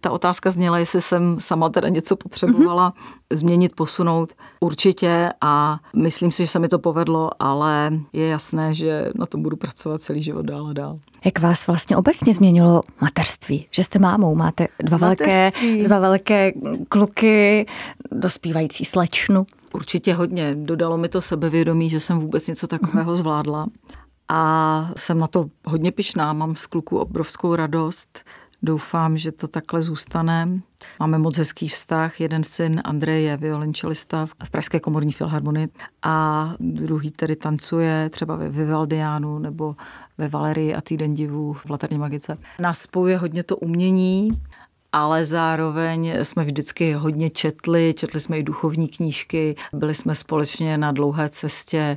ta 0.00 0.10
otázka 0.10 0.50
zněla, 0.50 0.78
jestli 0.78 1.02
jsem 1.02 1.40
sama 1.40 1.68
teda 1.68 1.88
něco 1.88 2.16
potřebovala 2.16 2.90
mm-hmm. 2.90 3.17
Změnit, 3.32 3.72
posunout. 3.76 4.32
Určitě 4.60 5.30
a 5.40 5.78
myslím 5.96 6.32
si, 6.32 6.42
že 6.42 6.46
se 6.46 6.58
mi 6.58 6.68
to 6.68 6.78
povedlo, 6.78 7.30
ale 7.38 7.92
je 8.12 8.28
jasné, 8.28 8.74
že 8.74 9.10
na 9.14 9.26
tom 9.26 9.42
budu 9.42 9.56
pracovat 9.56 10.02
celý 10.02 10.22
život 10.22 10.46
dál 10.46 10.66
a 10.66 10.72
dál. 10.72 10.98
Jak 11.24 11.38
vás 11.38 11.66
vlastně 11.66 11.96
obecně 11.96 12.34
změnilo 12.34 12.82
mateřství? 13.00 13.66
Že 13.70 13.84
jste 13.84 13.98
mámou, 13.98 14.34
máte 14.34 14.68
dva 14.82 14.96
velké, 14.96 15.50
dva 15.84 15.98
velké 15.98 16.52
kluky, 16.88 17.66
dospívající 18.12 18.84
slečnu. 18.84 19.46
Určitě 19.74 20.14
hodně. 20.14 20.54
Dodalo 20.54 20.98
mi 20.98 21.08
to 21.08 21.20
sebevědomí, 21.20 21.90
že 21.90 22.00
jsem 22.00 22.18
vůbec 22.18 22.46
něco 22.46 22.66
takového 22.66 23.16
zvládla. 23.16 23.66
A 24.28 24.90
jsem 24.96 25.18
na 25.18 25.26
to 25.26 25.46
hodně 25.66 25.92
pišná, 25.92 26.32
mám 26.32 26.56
z 26.56 26.66
kluku 26.66 26.98
obrovskou 26.98 27.54
radost. 27.54 28.20
Doufám, 28.62 29.18
že 29.18 29.32
to 29.32 29.48
takhle 29.48 29.82
zůstane. 29.82 30.46
Máme 31.00 31.18
moc 31.18 31.38
hezký 31.38 31.68
vztah. 31.68 32.20
Jeden 32.20 32.44
syn, 32.44 32.80
Andrej, 32.84 33.24
je 33.24 33.36
violončelista 33.36 34.26
v 34.44 34.50
Pražské 34.50 34.80
komorní 34.80 35.12
filharmonii 35.12 35.68
a 36.02 36.50
druhý 36.60 37.10
tedy 37.10 37.36
tancuje 37.36 38.10
třeba 38.10 38.36
ve 38.36 38.48
Vivaldiánu 38.48 39.38
nebo 39.38 39.76
ve 40.18 40.28
Valerii 40.28 40.74
a 40.74 40.80
týden 40.80 41.14
divů 41.14 41.52
v 41.52 41.70
Laterní 41.70 41.98
magice. 41.98 42.38
Nás 42.58 42.80
spojuje 42.80 43.18
hodně 43.18 43.42
to 43.42 43.56
umění, 43.56 44.42
ale 44.92 45.24
zároveň 45.24 46.12
jsme 46.22 46.44
vždycky 46.44 46.92
hodně 46.92 47.30
četli, 47.30 47.94
četli 47.96 48.20
jsme 48.20 48.38
i 48.38 48.42
duchovní 48.42 48.88
knížky, 48.88 49.56
byli 49.72 49.94
jsme 49.94 50.14
společně 50.14 50.78
na 50.78 50.92
dlouhé 50.92 51.28
cestě 51.28 51.96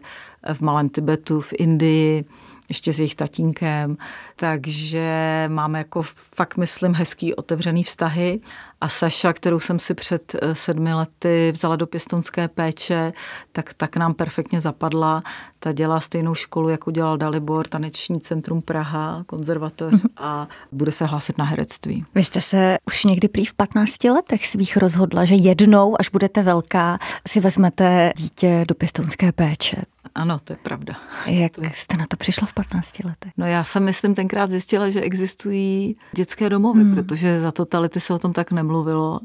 v 0.53 0.61
Malém 0.61 0.89
Tibetu, 0.89 1.41
v 1.41 1.53
Indii, 1.53 2.25
ještě 2.71 2.93
s 2.93 2.99
jejich 2.99 3.15
tatínkem, 3.15 3.97
takže 4.35 5.45
máme 5.47 5.77
jako 5.77 6.01
fakt, 6.35 6.57
myslím, 6.57 6.93
hezký 6.93 7.35
otevřený 7.35 7.83
vztahy. 7.83 8.39
A 8.81 8.89
Saša, 8.89 9.33
kterou 9.33 9.59
jsem 9.59 9.79
si 9.79 9.93
před 9.93 10.35
eh, 10.41 10.55
sedmi 10.55 10.93
lety 10.93 11.51
vzala 11.51 11.75
do 11.75 11.87
pěstonské 11.87 12.47
péče, 12.47 13.13
tak, 13.51 13.73
tak 13.73 13.97
nám 13.97 14.13
perfektně 14.13 14.61
zapadla. 14.61 15.23
Ta 15.59 15.71
dělá 15.71 15.99
stejnou 15.99 16.35
školu, 16.35 16.69
jako 16.69 16.91
dělal 16.91 17.17
Dalibor, 17.17 17.67
taneční 17.67 18.21
centrum 18.21 18.61
Praha, 18.61 19.23
konzervatoř 19.27 19.93
mhm. 19.93 20.01
a 20.17 20.47
bude 20.71 20.91
se 20.91 21.05
hlásit 21.05 21.37
na 21.37 21.45
herectví. 21.45 22.05
Vy 22.15 22.23
jste 22.23 22.41
se 22.41 22.77
už 22.87 23.03
někdy 23.03 23.27
prý 23.27 23.45
v 23.45 23.53
15 23.53 24.03
letech 24.03 24.47
svých 24.47 24.77
rozhodla, 24.77 25.25
že 25.25 25.35
jednou, 25.35 25.95
až 25.99 26.09
budete 26.09 26.43
velká, 26.43 26.99
si 27.27 27.39
vezmete 27.39 28.11
dítě 28.17 28.65
do 28.67 28.75
pěstonské 28.75 29.31
péče. 29.31 29.81
Ano, 30.15 30.39
to 30.43 30.53
je 30.53 30.57
pravda. 30.57 30.95
Jak 31.25 31.51
jste 31.73 31.97
na 31.97 32.05
to 32.09 32.17
přišla 32.17 32.47
v 32.47 32.53
15 32.53 33.03
letech? 33.03 33.31
No 33.37 33.45
já 33.45 33.63
jsem, 33.63 33.83
myslím, 33.83 34.15
tenkrát 34.15 34.49
zjistila, 34.49 34.89
že 34.89 35.01
existují 35.01 35.95
dětské 36.13 36.49
domovy, 36.49 36.83
hmm. 36.83 36.95
protože 36.95 37.41
za 37.41 37.51
totality 37.51 37.99
se 37.99 38.13
o 38.13 38.19
tom 38.19 38.33
tak 38.33 38.51
nemluvilo 38.51 39.19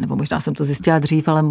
nebo 0.00 0.16
možná 0.16 0.40
jsem 0.40 0.54
to 0.54 0.64
zjistila 0.64 0.98
dřív, 0.98 1.28
ale 1.28 1.44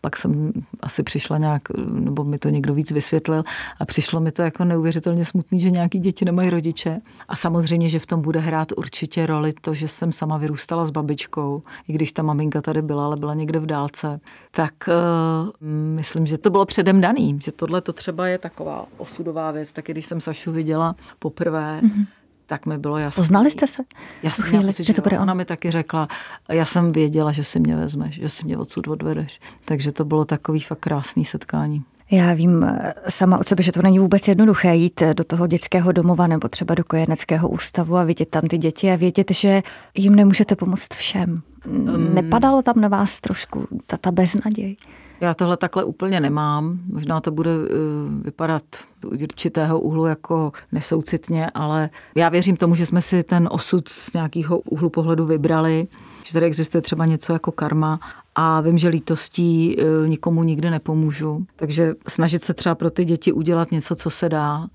pak 0.00 0.16
jsem 0.16 0.52
asi 0.80 1.02
přišla 1.02 1.38
nějak, 1.38 1.62
nebo 1.92 2.24
mi 2.24 2.38
to 2.38 2.48
někdo 2.48 2.74
víc 2.74 2.90
vysvětlil 2.90 3.44
a 3.80 3.84
přišlo 3.84 4.20
mi 4.20 4.32
to 4.32 4.42
jako 4.42 4.64
neuvěřitelně 4.64 5.24
smutný, 5.24 5.60
že 5.60 5.70
nějaký 5.70 5.98
děti 5.98 6.24
nemají 6.24 6.50
rodiče. 6.50 7.00
A 7.28 7.36
samozřejmě, 7.36 7.88
že 7.88 7.98
v 7.98 8.06
tom 8.06 8.22
bude 8.22 8.40
hrát 8.40 8.68
určitě 8.76 9.26
roli 9.26 9.52
to, 9.60 9.74
že 9.74 9.88
jsem 9.88 10.12
sama 10.12 10.36
vyrůstala 10.36 10.84
s 10.84 10.90
babičkou, 10.90 11.62
i 11.88 11.92
když 11.92 12.12
ta 12.12 12.22
maminka 12.22 12.60
tady 12.60 12.82
byla, 12.82 13.04
ale 13.04 13.16
byla 13.16 13.34
někde 13.34 13.58
v 13.58 13.66
dálce, 13.66 14.20
tak 14.50 14.74
uh, 14.88 15.68
myslím, 15.96 16.26
že 16.26 16.38
to 16.38 16.50
bylo 16.50 16.66
předem 16.66 17.00
daný, 17.00 17.38
že 17.42 17.52
tohle 17.52 17.80
to 17.80 17.92
třeba 17.92 18.26
je 18.26 18.38
taková 18.38 18.86
osudová 18.96 19.50
věc, 19.50 19.72
taky 19.72 19.92
když 19.92 20.06
jsem 20.06 20.20
Sašu 20.20 20.52
viděla 20.52 20.96
poprvé, 21.18 21.80
mm-hmm 21.82 22.06
tak 22.52 22.66
mi 22.66 22.78
bylo 22.78 22.98
jasné. 22.98 23.20
Poznali 23.20 23.50
jste 23.50 23.66
se? 23.66 23.82
Jasně, 24.22 24.44
chvíli, 24.44 24.64
já 24.64 24.72
že 24.84 24.92
to 24.92 25.02
bude 25.02 25.18
ona 25.18 25.34
mi 25.34 25.44
taky 25.44 25.70
řekla, 25.70 26.08
já 26.50 26.64
jsem 26.64 26.92
věděla, 26.92 27.32
že 27.32 27.44
si 27.44 27.60
mě 27.60 27.76
vezmeš, 27.76 28.14
že 28.14 28.28
si 28.28 28.44
mě 28.44 28.58
odsud 28.58 28.88
odvedeš. 28.88 29.40
Takže 29.64 29.92
to 29.92 30.04
bylo 30.04 30.24
takový 30.24 30.60
fakt 30.60 30.78
krásný 30.78 31.24
setkání. 31.24 31.82
Já 32.10 32.32
vím 32.32 32.64
eh, 32.64 32.94
sama 33.08 33.38
od 33.38 33.46
sebe, 33.46 33.62
že 33.62 33.72
to 33.72 33.82
není 33.82 33.98
vůbec 33.98 34.28
jednoduché 34.28 34.74
jít 34.74 35.02
eh, 35.02 35.14
do 35.14 35.24
toho 35.24 35.46
dětského 35.46 35.92
domova 35.92 36.26
nebo 36.26 36.48
třeba 36.48 36.74
do 36.74 36.84
kojeneckého 36.84 37.48
ústavu 37.48 37.96
a 37.96 38.04
vidět 38.04 38.28
tam 38.28 38.42
ty 38.42 38.58
děti 38.58 38.90
a 38.90 38.96
vědět, 38.96 39.30
že 39.30 39.62
jim 39.94 40.14
nemůžete 40.14 40.56
pomoct 40.56 40.94
všem. 40.94 41.42
Um, 41.66 42.14
Nepadalo 42.14 42.62
tam 42.62 42.80
na 42.80 42.88
vás 42.88 43.20
trošku 43.20 43.66
ta, 43.86 43.96
ta 43.96 44.12
beznaděj? 44.12 44.76
Já 45.22 45.34
tohle 45.34 45.56
takhle 45.56 45.84
úplně 45.84 46.20
nemám. 46.20 46.78
Možná 46.92 47.20
to 47.20 47.30
bude 47.30 47.50
uh, 47.56 47.64
vypadat 48.22 48.62
z 49.12 49.22
určitého 49.22 49.80
úhlu 49.80 50.06
jako 50.06 50.52
nesoucitně, 50.72 51.50
ale 51.50 51.90
já 52.14 52.28
věřím 52.28 52.56
tomu, 52.56 52.74
že 52.74 52.86
jsme 52.86 53.02
si 53.02 53.22
ten 53.22 53.48
osud 53.52 53.88
z 53.88 54.12
nějakého 54.12 54.58
úhlu 54.58 54.90
pohledu 54.90 55.26
vybrali, 55.26 55.86
že 56.24 56.32
tady 56.32 56.46
existuje 56.46 56.82
třeba 56.82 57.06
něco 57.06 57.32
jako 57.32 57.52
karma 57.52 58.00
a 58.34 58.60
vím, 58.60 58.78
že 58.78 58.88
lítostí 58.88 59.76
uh, 59.76 60.08
nikomu 60.08 60.42
nikdy 60.42 60.70
nepomůžu. 60.70 61.46
Takže 61.56 61.94
snažit 62.08 62.42
se 62.42 62.54
třeba 62.54 62.74
pro 62.74 62.90
ty 62.90 63.04
děti 63.04 63.32
udělat 63.32 63.70
něco, 63.70 63.94
co 63.94 64.10
se 64.10 64.28
dá, 64.28 64.66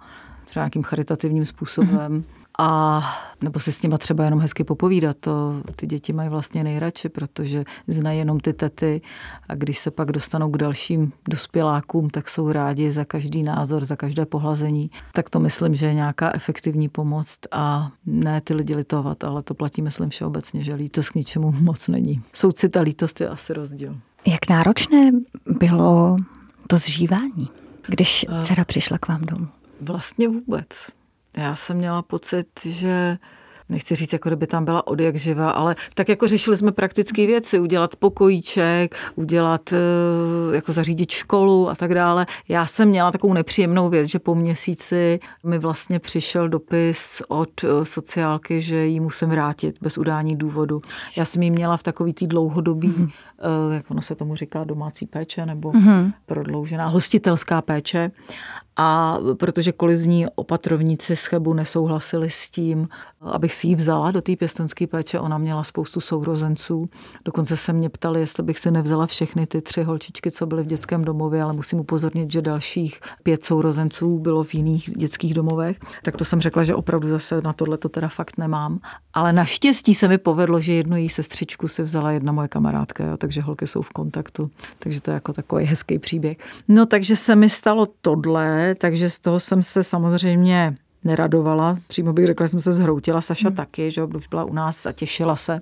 třeba 0.46 0.64
nějakým 0.64 0.84
charitativním 0.84 1.46
způsobem. 1.46 2.22
Mm-hmm 2.22 2.38
a 2.58 3.02
nebo 3.42 3.60
si 3.60 3.72
s 3.72 3.82
nima 3.82 3.98
třeba 3.98 4.24
jenom 4.24 4.40
hezky 4.40 4.64
popovídat. 4.64 5.18
To 5.20 5.62
ty 5.76 5.88
děti 5.88 6.14
mají 6.14 6.30
vlastně 6.30 6.64
nejradši, 6.64 7.10
protože 7.10 7.64
znají 7.88 8.20
jenom 8.20 8.40
ty 8.40 8.54
tety 8.54 9.02
a 9.50 9.56
když 9.56 9.80
se 9.80 9.92
pak 9.92 10.12
dostanou 10.12 10.50
k 10.50 10.58
dalším 10.58 11.12
dospělákům, 11.30 12.10
tak 12.10 12.30
jsou 12.30 12.52
rádi 12.52 12.92
za 12.92 13.06
každý 13.06 13.44
názor, 13.44 13.86
za 13.86 13.96
každé 13.96 14.26
pohlazení. 14.26 14.92
Tak 15.14 15.30
to 15.30 15.40
myslím, 15.40 15.76
že 15.76 15.86
je 15.86 15.94
nějaká 15.94 16.32
efektivní 16.36 16.90
pomoc 16.90 17.38
a 17.52 17.92
ne 18.06 18.42
ty 18.42 18.54
lidi 18.54 18.76
litovat, 18.76 19.24
ale 19.24 19.44
to 19.44 19.54
platí, 19.54 19.82
myslím, 19.82 20.10
všeobecně, 20.10 20.64
že 20.64 20.74
lítost 20.74 21.10
k 21.10 21.16
ničemu 21.16 21.52
moc 21.62 21.88
není. 21.88 22.22
Soucit 22.34 22.78
a 22.78 22.82
lítost 22.82 23.22
je 23.22 23.30
asi 23.30 23.54
rozdíl. 23.54 24.00
Jak 24.26 24.50
náročné 24.50 25.12
bylo 25.60 26.18
to 26.68 26.78
zžívání, 26.78 27.50
když 27.88 28.26
dcera 28.42 28.66
přišla 28.66 28.98
k 28.98 29.08
vám 29.08 29.22
domů? 29.22 29.48
Vlastně 29.82 30.28
vůbec. 30.28 30.68
Já 31.38 31.56
jsem 31.56 31.78
měla 31.78 32.02
pocit, 32.02 32.48
že 32.66 33.18
nechci 33.70 33.96
říct, 33.96 34.14
jako 34.14 34.30
kdyby 34.30 34.48
tam 34.48 34.66
byla 34.66 34.88
od 34.88 35.00
jak 35.00 35.16
živa, 35.16 35.50
ale 35.50 35.76
tak 35.94 36.10
jako 36.10 36.28
řešili 36.28 36.58
jsme 36.58 36.72
praktické 36.72 37.28
věci, 37.28 37.60
udělat 37.60 37.96
pokojíček, 37.96 38.96
udělat, 39.16 39.74
eh, 39.74 40.56
jako 40.56 40.74
zařídit 40.74 41.12
školu 41.12 41.70
a 41.70 41.76
tak 41.76 41.94
dále. 41.94 42.26
Já 42.50 42.66
jsem 42.66 42.90
měla 42.90 43.12
takovou 43.12 43.34
nepříjemnou 43.34 43.90
věc, 43.90 44.08
že 44.08 44.20
po 44.20 44.36
měsíci 44.36 45.20
mi 45.44 45.60
vlastně 45.60 46.00
přišel 46.00 46.50
dopis 46.50 47.22
od 47.28 47.64
eh, 47.64 47.86
sociálky, 47.86 48.62
že 48.62 48.86
jí 48.86 49.00
musím 49.00 49.30
vrátit 49.30 49.76
bez 49.82 49.98
udání 49.98 50.36
důvodu. 50.36 50.82
Já 51.18 51.26
jsem 51.26 51.44
ji 51.44 51.52
měla 51.52 51.78
v 51.78 51.84
takový 51.84 52.14
tý 52.14 52.28
dlouhodobý, 52.28 52.88
mm. 52.88 53.10
Jak 53.72 53.92
ono 53.92 54.02
se 54.02 54.16
tomu 54.16 54.36
říká, 54.36 54.64
domácí 54.64 55.06
péče 55.06 55.46
nebo 55.46 55.72
mm. 55.74 56.12
prodloužená 56.26 56.88
hostitelská 56.88 57.62
péče 57.62 58.12
a 58.78 59.18
protože 59.40 59.72
kolizní 59.72 60.26
opatrovníci 60.36 61.16
z 61.16 61.26
Chebu 61.26 61.54
nesouhlasili 61.54 62.30
s 62.30 62.50
tím, 62.50 62.90
abych 63.22 63.54
si 63.54 63.68
ji 63.68 63.76
vzala 63.76 64.12
do 64.12 64.22
té 64.22 64.36
pěstonské 64.36 64.88
péče, 64.88 65.20
ona 65.20 65.38
měla 65.38 65.64
spoustu 65.64 66.00
sourozenců. 66.00 66.90
Dokonce 67.26 67.58
se 67.58 67.74
mě 67.74 67.90
ptali, 67.90 68.20
jestli 68.20 68.44
bych 68.44 68.60
si 68.60 68.72
nevzala 68.72 69.08
všechny 69.08 69.48
ty 69.48 69.62
tři 69.62 69.84
holčičky, 69.84 70.32
co 70.32 70.46
byly 70.46 70.64
v 70.64 70.66
dětském 70.66 71.06
domově, 71.06 71.44
ale 71.44 71.54
musím 71.54 71.80
upozornit, 71.80 72.32
že 72.32 72.42
dalších 72.42 73.00
pět 73.24 73.44
sourozenců 73.44 74.20
bylo 74.20 74.44
v 74.44 74.54
jiných 74.54 74.90
dětských 74.98 75.34
domovech. 75.34 75.80
Tak 76.04 76.16
to 76.16 76.26
jsem 76.26 76.42
řekla, 76.42 76.64
že 76.64 76.76
opravdu 76.76 77.08
zase 77.08 77.42
na 77.42 77.54
tohle 77.54 77.78
to 77.78 77.90
teda 77.90 78.08
fakt 78.08 78.38
nemám. 78.38 78.80
Ale 79.14 79.34
naštěstí 79.34 79.96
se 79.96 80.08
mi 80.08 80.18
povedlo, 80.18 80.60
že 80.60 80.74
jednu 80.74 80.98
její 80.98 81.10
sestřičku 81.10 81.68
si 81.68 81.84
vzala 81.84 82.12
jedna 82.12 82.32
moje 82.32 82.48
kamarádka, 82.48 83.06
jo, 83.06 83.18
takže 83.28 83.42
holky 83.42 83.68
jsou 83.68 83.82
v 83.82 83.90
kontaktu. 83.90 84.52
Takže 84.80 85.02
to 85.02 85.12
je 85.12 85.14
jako 85.14 85.34
takový 85.34 85.66
hezký 85.66 86.00
příběh. 86.00 86.38
No 86.68 86.86
takže 86.86 87.16
se 87.16 87.36
mi 87.36 87.50
stalo 87.50 87.88
tohle, 88.02 88.76
takže 88.76 89.10
z 89.10 89.20
toho 89.20 89.40
jsem 89.40 89.64
se 89.64 89.84
samozřejmě 89.84 90.76
neradovala. 91.04 91.78
Přímo 91.88 92.14
bych 92.14 92.26
řekla, 92.26 92.46
že 92.46 92.50
jsem 92.50 92.60
se 92.60 92.74
zhroutila. 92.74 93.22
Saša 93.22 93.48
hmm. 93.48 93.56
taky, 93.56 93.92
že 93.92 94.04
už 94.04 94.28
byla 94.28 94.44
u 94.44 94.54
nás 94.54 94.86
a 94.86 94.92
těšila 94.92 95.36
se. 95.36 95.62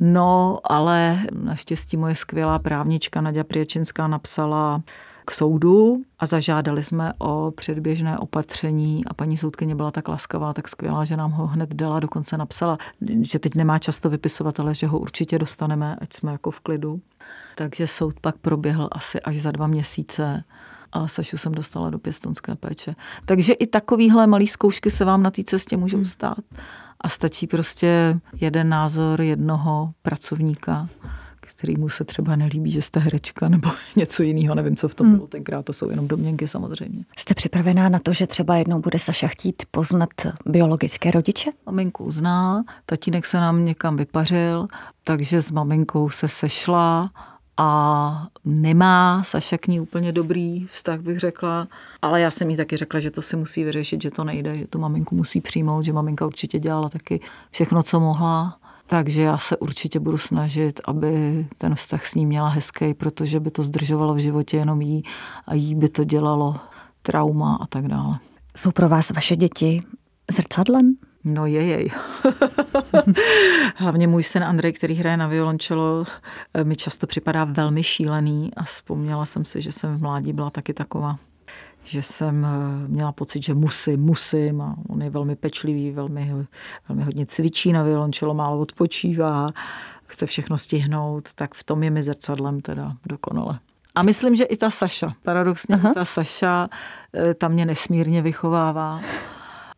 No, 0.00 0.58
ale 0.64 1.18
naštěstí 1.32 1.96
moje 1.96 2.14
skvělá 2.14 2.58
právnička 2.58 3.20
Nadia 3.20 3.44
Priječinská 3.44 4.06
napsala 4.06 4.82
k 5.24 5.30
soudu 5.30 6.02
a 6.18 6.26
zažádali 6.26 6.82
jsme 6.82 7.12
o 7.18 7.52
předběžné 7.56 8.18
opatření 8.18 9.04
a 9.04 9.14
paní 9.14 9.36
soudkyně 9.36 9.74
byla 9.74 9.90
tak 9.90 10.08
laskavá, 10.08 10.52
tak 10.52 10.68
skvělá, 10.68 11.04
že 11.04 11.16
nám 11.16 11.30
ho 11.30 11.46
hned 11.46 11.74
dala, 11.74 12.00
dokonce 12.00 12.36
napsala, 12.36 12.78
že 13.22 13.38
teď 13.38 13.54
nemá 13.54 13.78
často 13.78 14.10
vypisovat, 14.10 14.60
ale 14.60 14.74
že 14.74 14.86
ho 14.86 14.98
určitě 14.98 15.38
dostaneme, 15.38 15.96
ať 16.00 16.12
jsme 16.12 16.32
jako 16.32 16.50
v 16.50 16.60
klidu. 16.60 17.00
Takže 17.54 17.86
soud 17.86 18.20
pak 18.20 18.36
proběhl 18.36 18.88
asi 18.92 19.20
až 19.20 19.36
za 19.36 19.50
dva 19.50 19.66
měsíce 19.66 20.44
a 20.92 21.08
Sašu 21.08 21.38
jsem 21.38 21.52
dostala 21.52 21.90
do 21.90 21.98
pěstonské 21.98 22.54
péče. 22.54 22.94
Takže 23.24 23.52
i 23.52 23.66
takovýhle 23.66 24.26
malý 24.26 24.46
zkoušky 24.46 24.90
se 24.90 25.04
vám 25.04 25.22
na 25.22 25.30
té 25.30 25.44
cestě 25.44 25.76
můžou 25.76 25.96
hmm. 25.96 26.04
stát. 26.04 26.38
A 27.00 27.08
stačí 27.08 27.46
prostě 27.46 28.20
jeden 28.34 28.68
názor 28.68 29.22
jednoho 29.22 29.92
pracovníka, 30.02 30.88
který 31.56 31.76
mu 31.76 31.88
se 31.88 32.04
třeba 32.04 32.36
nelíbí, 32.36 32.70
že 32.70 32.82
jste 32.82 33.00
herečka 33.00 33.48
nebo 33.48 33.70
něco 33.96 34.22
jiného, 34.22 34.54
nevím, 34.54 34.76
co 34.76 34.88
v 34.88 34.94
tom 34.94 35.06
hmm. 35.06 35.16
bylo. 35.16 35.26
Tenkrát 35.26 35.64
to 35.64 35.72
jsou 35.72 35.90
jenom 35.90 36.08
domněnky 36.08 36.48
samozřejmě. 36.48 37.04
Jste 37.18 37.34
připravená 37.34 37.88
na 37.88 37.98
to, 37.98 38.12
že 38.12 38.26
třeba 38.26 38.56
jednou 38.56 38.80
bude 38.80 38.98
Saša 38.98 39.28
chtít 39.28 39.62
poznat 39.70 40.10
biologické 40.46 41.10
rodiče? 41.10 41.50
Maminku 41.66 42.10
zná, 42.10 42.64
tatínek 42.86 43.26
se 43.26 43.36
nám 43.36 43.64
někam 43.64 43.96
vypařil, 43.96 44.68
takže 45.04 45.40
s 45.40 45.50
maminkou 45.50 46.08
se 46.08 46.28
sešla 46.28 47.10
a 47.56 48.26
nemá 48.44 49.22
Saša 49.24 49.58
k 49.58 49.66
ní 49.66 49.80
úplně 49.80 50.12
dobrý 50.12 50.66
vztah, 50.66 51.00
bych 51.00 51.18
řekla. 51.18 51.68
Ale 52.02 52.20
já 52.20 52.30
jsem 52.30 52.50
jí 52.50 52.56
taky 52.56 52.76
řekla, 52.76 53.00
že 53.00 53.10
to 53.10 53.22
si 53.22 53.36
musí 53.36 53.64
vyřešit, 53.64 54.02
že 54.02 54.10
to 54.10 54.24
nejde, 54.24 54.58
že 54.58 54.66
tu 54.66 54.78
maminku 54.78 55.14
musí 55.14 55.40
přijmout, 55.40 55.84
že 55.84 55.92
maminka 55.92 56.26
určitě 56.26 56.58
dělala 56.58 56.88
taky 56.88 57.20
všechno, 57.50 57.82
co 57.82 58.00
mohla. 58.00 58.59
Takže 58.90 59.22
já 59.22 59.38
se 59.38 59.56
určitě 59.56 60.00
budu 60.00 60.18
snažit, 60.18 60.80
aby 60.84 61.46
ten 61.58 61.74
vztah 61.74 62.06
s 62.06 62.14
ní 62.14 62.26
měla 62.26 62.48
hezký, 62.48 62.94
protože 62.94 63.40
by 63.40 63.50
to 63.50 63.62
zdržovalo 63.62 64.14
v 64.14 64.18
životě 64.18 64.56
jenom 64.56 64.80
jí 64.80 65.02
a 65.46 65.54
jí 65.54 65.74
by 65.74 65.88
to 65.88 66.04
dělalo 66.04 66.56
trauma 67.02 67.58
a 67.60 67.66
tak 67.66 67.88
dále. 67.88 68.18
Jsou 68.56 68.70
pro 68.70 68.88
vás 68.88 69.10
vaše 69.10 69.36
děti 69.36 69.80
zrcadlem? 70.30 70.94
No 71.24 71.46
je 71.46 71.62
jej. 71.62 71.90
Hlavně 73.76 74.06
můj 74.06 74.22
syn 74.22 74.44
Andrej, 74.44 74.72
který 74.72 74.94
hraje 74.94 75.16
na 75.16 75.26
violončelo, 75.26 76.04
mi 76.64 76.76
často 76.76 77.06
připadá 77.06 77.44
velmi 77.44 77.82
šílený 77.82 78.50
a 78.56 78.62
vzpomněla 78.62 79.26
jsem 79.26 79.44
si, 79.44 79.62
že 79.62 79.72
jsem 79.72 79.96
v 79.96 80.00
mládí 80.00 80.32
byla 80.32 80.50
taky 80.50 80.74
taková 80.74 81.16
že 81.90 82.02
jsem 82.02 82.44
eh, 82.44 82.88
měla 82.88 83.12
pocit, 83.12 83.42
že 83.42 83.54
musím, 83.54 84.00
musím 84.00 84.60
a 84.60 84.74
on 84.88 85.02
je 85.02 85.10
velmi 85.10 85.36
pečlivý, 85.36 85.90
velmi, 85.90 86.32
velmi 86.88 87.02
hodně 87.02 87.26
cvičí 87.26 87.72
na 87.72 87.82
violončelo, 87.82 88.34
málo 88.34 88.60
odpočívá, 88.60 89.50
chce 90.06 90.26
všechno 90.26 90.58
stihnout, 90.58 91.32
tak 91.34 91.54
v 91.54 91.64
tom 91.64 91.82
je 91.82 91.90
mi 91.90 92.02
zrcadlem 92.02 92.60
teda 92.60 92.96
dokonale. 93.06 93.58
A 93.94 94.02
myslím, 94.02 94.36
že 94.36 94.44
i 94.44 94.56
ta 94.56 94.70
Saša, 94.70 95.12
paradoxně 95.22 95.74
Aha. 95.74 95.94
ta 95.94 96.04
Saša, 96.04 96.68
eh, 97.14 97.34
ta 97.34 97.48
mě 97.48 97.66
nesmírně 97.66 98.22
vychovává 98.22 99.00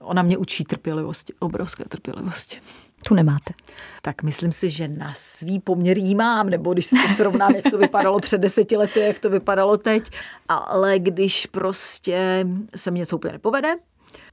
Ona 0.02 0.22
mě 0.22 0.38
učí 0.38 0.64
trpělivosti, 0.64 1.32
obrovské 1.38 1.84
trpělivosti. 1.84 2.58
Tu 3.06 3.14
nemáte. 3.14 3.54
Tak 4.02 4.22
myslím 4.22 4.52
si, 4.52 4.70
že 4.70 4.88
na 4.88 5.12
svý 5.14 5.60
poměr 5.60 5.98
jí 5.98 6.14
mám, 6.14 6.50
nebo 6.50 6.72
když 6.72 6.86
si 6.86 6.96
to 6.96 7.08
srovnám, 7.08 7.54
jak 7.54 7.64
to 7.70 7.78
vypadalo 7.78 8.20
před 8.20 8.38
deseti 8.38 8.76
lety, 8.76 9.00
jak 9.00 9.18
to 9.18 9.30
vypadalo 9.30 9.76
teď. 9.76 10.10
Ale 10.48 10.98
když 10.98 11.46
prostě 11.46 12.46
se 12.76 12.90
mi 12.90 12.98
něco 12.98 13.16
úplně 13.16 13.32
nepovede, 13.32 13.74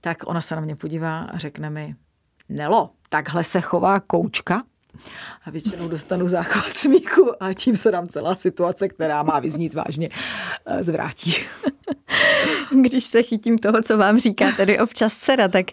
tak 0.01 0.17
ona 0.25 0.41
se 0.41 0.55
na 0.55 0.61
mě 0.61 0.75
podívá 0.75 1.19
a 1.19 1.37
řekne 1.37 1.69
mi, 1.69 1.95
Nelo, 2.49 2.89
takhle 3.09 3.43
se 3.43 3.61
chová 3.61 3.99
koučka, 3.99 4.63
a 5.45 5.49
většinou 5.49 5.87
dostanu 5.87 6.27
záchvat 6.27 6.77
smíchu 6.77 7.43
a 7.43 7.53
tím 7.53 7.75
se 7.75 7.91
nám 7.91 8.07
celá 8.07 8.35
situace, 8.35 8.87
která 8.87 9.23
má 9.23 9.39
vyznít 9.39 9.73
vážně, 9.73 10.09
eh, 10.65 10.83
zvrátí. 10.83 11.35
Když 12.81 13.03
se 13.03 13.23
chytím 13.23 13.57
toho, 13.57 13.81
co 13.81 13.97
vám 13.97 14.19
říká 14.19 14.51
tady 14.57 14.79
občas 14.79 15.15
dcera, 15.15 15.47
tak 15.47 15.65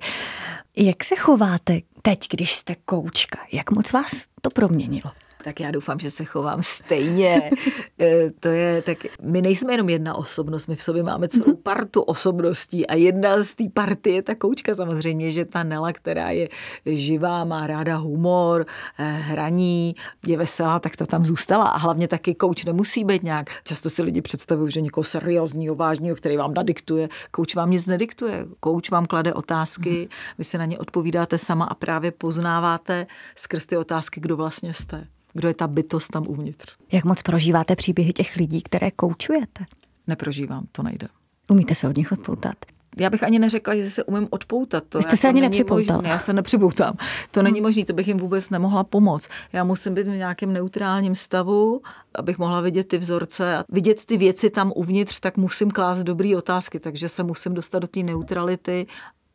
jak 0.77 1.05
se 1.05 1.17
chováte 1.17 1.81
teď, 2.03 2.19
když 2.31 2.55
jste 2.55 2.75
koučka? 2.75 3.39
Jak 3.53 3.71
moc 3.71 3.93
vás 3.93 4.27
to 4.43 4.51
proměnilo? 4.51 5.13
Tak 5.47 5.61
já 5.61 5.71
doufám, 5.71 5.99
že 5.99 6.11
se 6.11 6.25
chovám 6.25 6.63
stejně. 6.63 7.51
E, 8.01 8.31
to 8.31 8.49
je, 8.49 8.83
tak 8.83 8.99
my 9.23 9.43
nejsme 9.43 9.73
jenom 9.73 9.89
jedna 9.89 10.15
osobnost, 10.15 10.67
my 10.67 10.75
v 10.75 10.83
sobě 10.83 11.03
máme 11.03 11.29
celou 11.29 11.47
mhm. 11.47 11.63
partu 11.63 12.03
osobností 12.03 12.87
a 12.87 12.95
jedna 12.95 13.43
z 13.43 13.55
té 13.55 13.65
party 13.75 14.11
je 14.11 14.23
ta 14.23 14.35
koučka 14.35 14.75
samozřejmě, 14.75 15.31
že 15.31 15.45
ta 15.45 15.63
Nela, 15.63 15.93
která 15.93 16.31
je 16.31 16.49
živá, 16.87 17.45
má 17.45 17.67
ráda 17.67 17.97
humor, 17.97 18.67
e, 18.99 19.05
hraní, 19.05 19.95
je 20.27 20.37
veselá, 20.37 20.79
tak 20.79 20.97
ta 20.97 21.07
tam 21.07 21.25
zůstala 21.25 21.65
a 21.65 21.79
hlavně 21.79 22.09
taky 22.09 22.35
kouč 22.35 22.65
nemusí 22.65 23.05
být 23.05 23.23
nějak. 23.23 23.51
Často 23.65 23.91
si 23.91 24.03
lidi 24.03 24.23
představují, 24.23 24.73
že 24.73 24.81
někoho 24.81 25.05
seriózního, 25.05 25.75
vážného, 25.75 26.17
který 26.17 26.37
vám 26.37 26.55
nadiktuje. 26.55 27.09
Kouč 27.31 27.55
vám 27.55 27.71
nic 27.71 27.87
nediktuje. 27.87 28.47
Kouč 28.61 28.91
vám 28.91 29.07
klade 29.07 29.35
otázky, 29.35 29.99
mhm. 29.99 30.09
vy 30.39 30.45
si 30.45 30.59
na 30.59 30.65
ně 30.65 30.79
odpovídáte 30.79 31.39
sama 31.39 31.65
a 31.65 31.75
právě 31.75 32.11
poznáváte 32.11 33.07
skrz 33.37 33.67
ty 33.67 33.77
otázky, 33.77 34.21
kdo 34.21 34.37
vlastně 34.37 34.73
jste 34.73 35.07
kdo 35.37 35.49
je 35.49 35.55
ta 35.55 35.67
bytost 35.67 36.11
tam 36.11 36.23
uvnitř. 36.29 36.77
Jak 36.93 37.05
moc 37.05 37.23
prožíváte 37.23 37.77
příběhy 37.77 38.13
těch 38.13 38.37
lidí, 38.37 38.63
které 38.63 38.91
koučujete? 38.91 39.65
Neprožívám, 40.07 40.67
to 40.73 40.83
nejde. 40.83 41.09
Umíte 41.51 41.75
se 41.75 41.89
od 41.89 41.97
nich 41.97 42.13
odpoutat? 42.13 42.57
Já 42.99 43.11
bych 43.11 43.23
ani 43.23 43.39
neřekla, 43.39 43.77
že 43.77 43.91
se 43.91 44.05
umím 44.05 44.29
odpoutat. 44.31 44.85
To 44.89 44.99
Vy 44.99 45.03
jste 45.03 45.17
se 45.17 45.29
ani 45.29 45.41
nepřipoutal. 45.41 46.03
Já 46.07 46.19
se 46.19 46.33
nepřipoutám. 46.33 46.97
To 47.31 47.43
není 47.43 47.59
hmm. 47.59 47.63
možné, 47.63 47.85
to 47.85 47.93
bych 47.93 48.09
jim 48.09 48.17
vůbec 48.17 48.51
nemohla 48.51 48.85
pomoct. 48.85 49.29
Já 49.53 49.65
musím 49.65 49.95
být 49.95 50.07
v 50.07 50.17
nějakém 50.17 50.53
neutrálním 50.53 51.15
stavu, 51.15 51.83
abych 52.15 52.39
mohla 52.39 52.61
vidět 52.61 52.89
ty 52.89 52.99
vzorce 52.99 53.57
a 53.57 53.65
vidět 53.69 54.05
ty 54.05 54.17
věci 54.17 54.51
tam 54.51 54.73
uvnitř, 54.77 55.21
tak 55.21 55.37
musím 55.37 55.71
klást 55.71 56.03
dobré 56.03 56.37
otázky, 56.37 56.81
takže 56.81 57.09
se 57.09 57.23
musím 57.23 57.55
dostat 57.55 57.79
do 57.79 57.87
té 57.87 58.01
neutrality 58.01 58.87